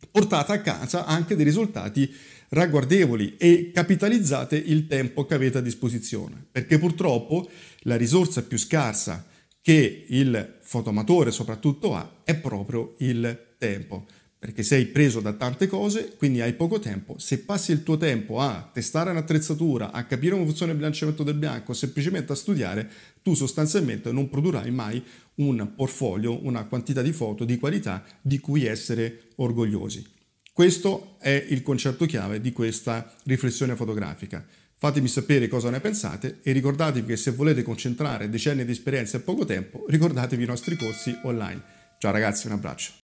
portate 0.09 0.53
a 0.53 0.61
casa 0.61 1.05
anche 1.05 1.35
dei 1.35 1.43
risultati 1.43 2.09
ragguardevoli 2.49 3.35
e 3.35 3.71
capitalizzate 3.73 4.55
il 4.55 4.87
tempo 4.87 5.25
che 5.25 5.33
avete 5.33 5.57
a 5.57 5.61
disposizione, 5.61 6.41
perché 6.49 6.79
purtroppo 6.79 7.49
la 7.79 7.97
risorsa 7.97 8.43
più 8.43 8.57
scarsa 8.57 9.25
che 9.61 10.05
il 10.07 10.59
fotoamatore 10.61 11.31
soprattutto 11.31 11.93
ha 11.93 12.21
è 12.23 12.37
proprio 12.37 12.95
il 12.99 13.55
tempo 13.57 14.05
perché 14.47 14.63
sei 14.63 14.86
preso 14.86 15.19
da 15.19 15.33
tante 15.33 15.67
cose, 15.67 16.15
quindi 16.15 16.39
hai 16.39 16.53
poco 16.53 16.79
tempo. 16.79 17.19
Se 17.19 17.39
passi 17.39 17.73
il 17.73 17.83
tuo 17.83 17.97
tempo 17.97 18.39
a 18.39 18.69
testare 18.73 19.12
un'attrezzatura, 19.12 19.91
a 19.91 20.05
capire 20.05 20.36
come 20.36 20.45
funziona 20.45 20.71
il 20.71 20.77
bilanciamento 20.77 21.23
del 21.23 21.33
bianco, 21.33 21.73
semplicemente 21.73 22.31
a 22.31 22.36
studiare, 22.36 22.89
tu 23.21 23.33
sostanzialmente 23.33 24.10
non 24.13 24.29
produrrai 24.29 24.71
mai 24.71 25.03
un 25.36 25.73
portfolio, 25.75 26.45
una 26.45 26.63
quantità 26.63 27.01
di 27.01 27.12
foto 27.12 27.43
di 27.43 27.57
qualità 27.57 28.05
di 28.21 28.39
cui 28.39 28.63
essere 28.63 29.31
orgogliosi. 29.36 30.07
Questo 30.53 31.17
è 31.19 31.45
il 31.49 31.62
concetto 31.62 32.05
chiave 32.05 32.39
di 32.39 32.53
questa 32.53 33.13
riflessione 33.25 33.75
fotografica. 33.75 34.47
Fatemi 34.77 35.10
sapere 35.10 35.49
cosa 35.49 35.69
ne 35.69 35.81
pensate 35.81 36.39
e 36.41 36.53
ricordatevi 36.53 37.05
che 37.05 37.17
se 37.17 37.31
volete 37.31 37.63
concentrare 37.63 38.29
decenni 38.29 38.63
di 38.63 38.71
esperienza 38.71 39.17
e 39.17 39.19
poco 39.19 39.43
tempo, 39.43 39.83
ricordatevi 39.89 40.41
i 40.41 40.47
nostri 40.47 40.77
corsi 40.77 41.13
online. 41.23 41.62
Ciao 41.97 42.13
ragazzi, 42.13 42.47
un 42.47 42.53
abbraccio. 42.53 43.06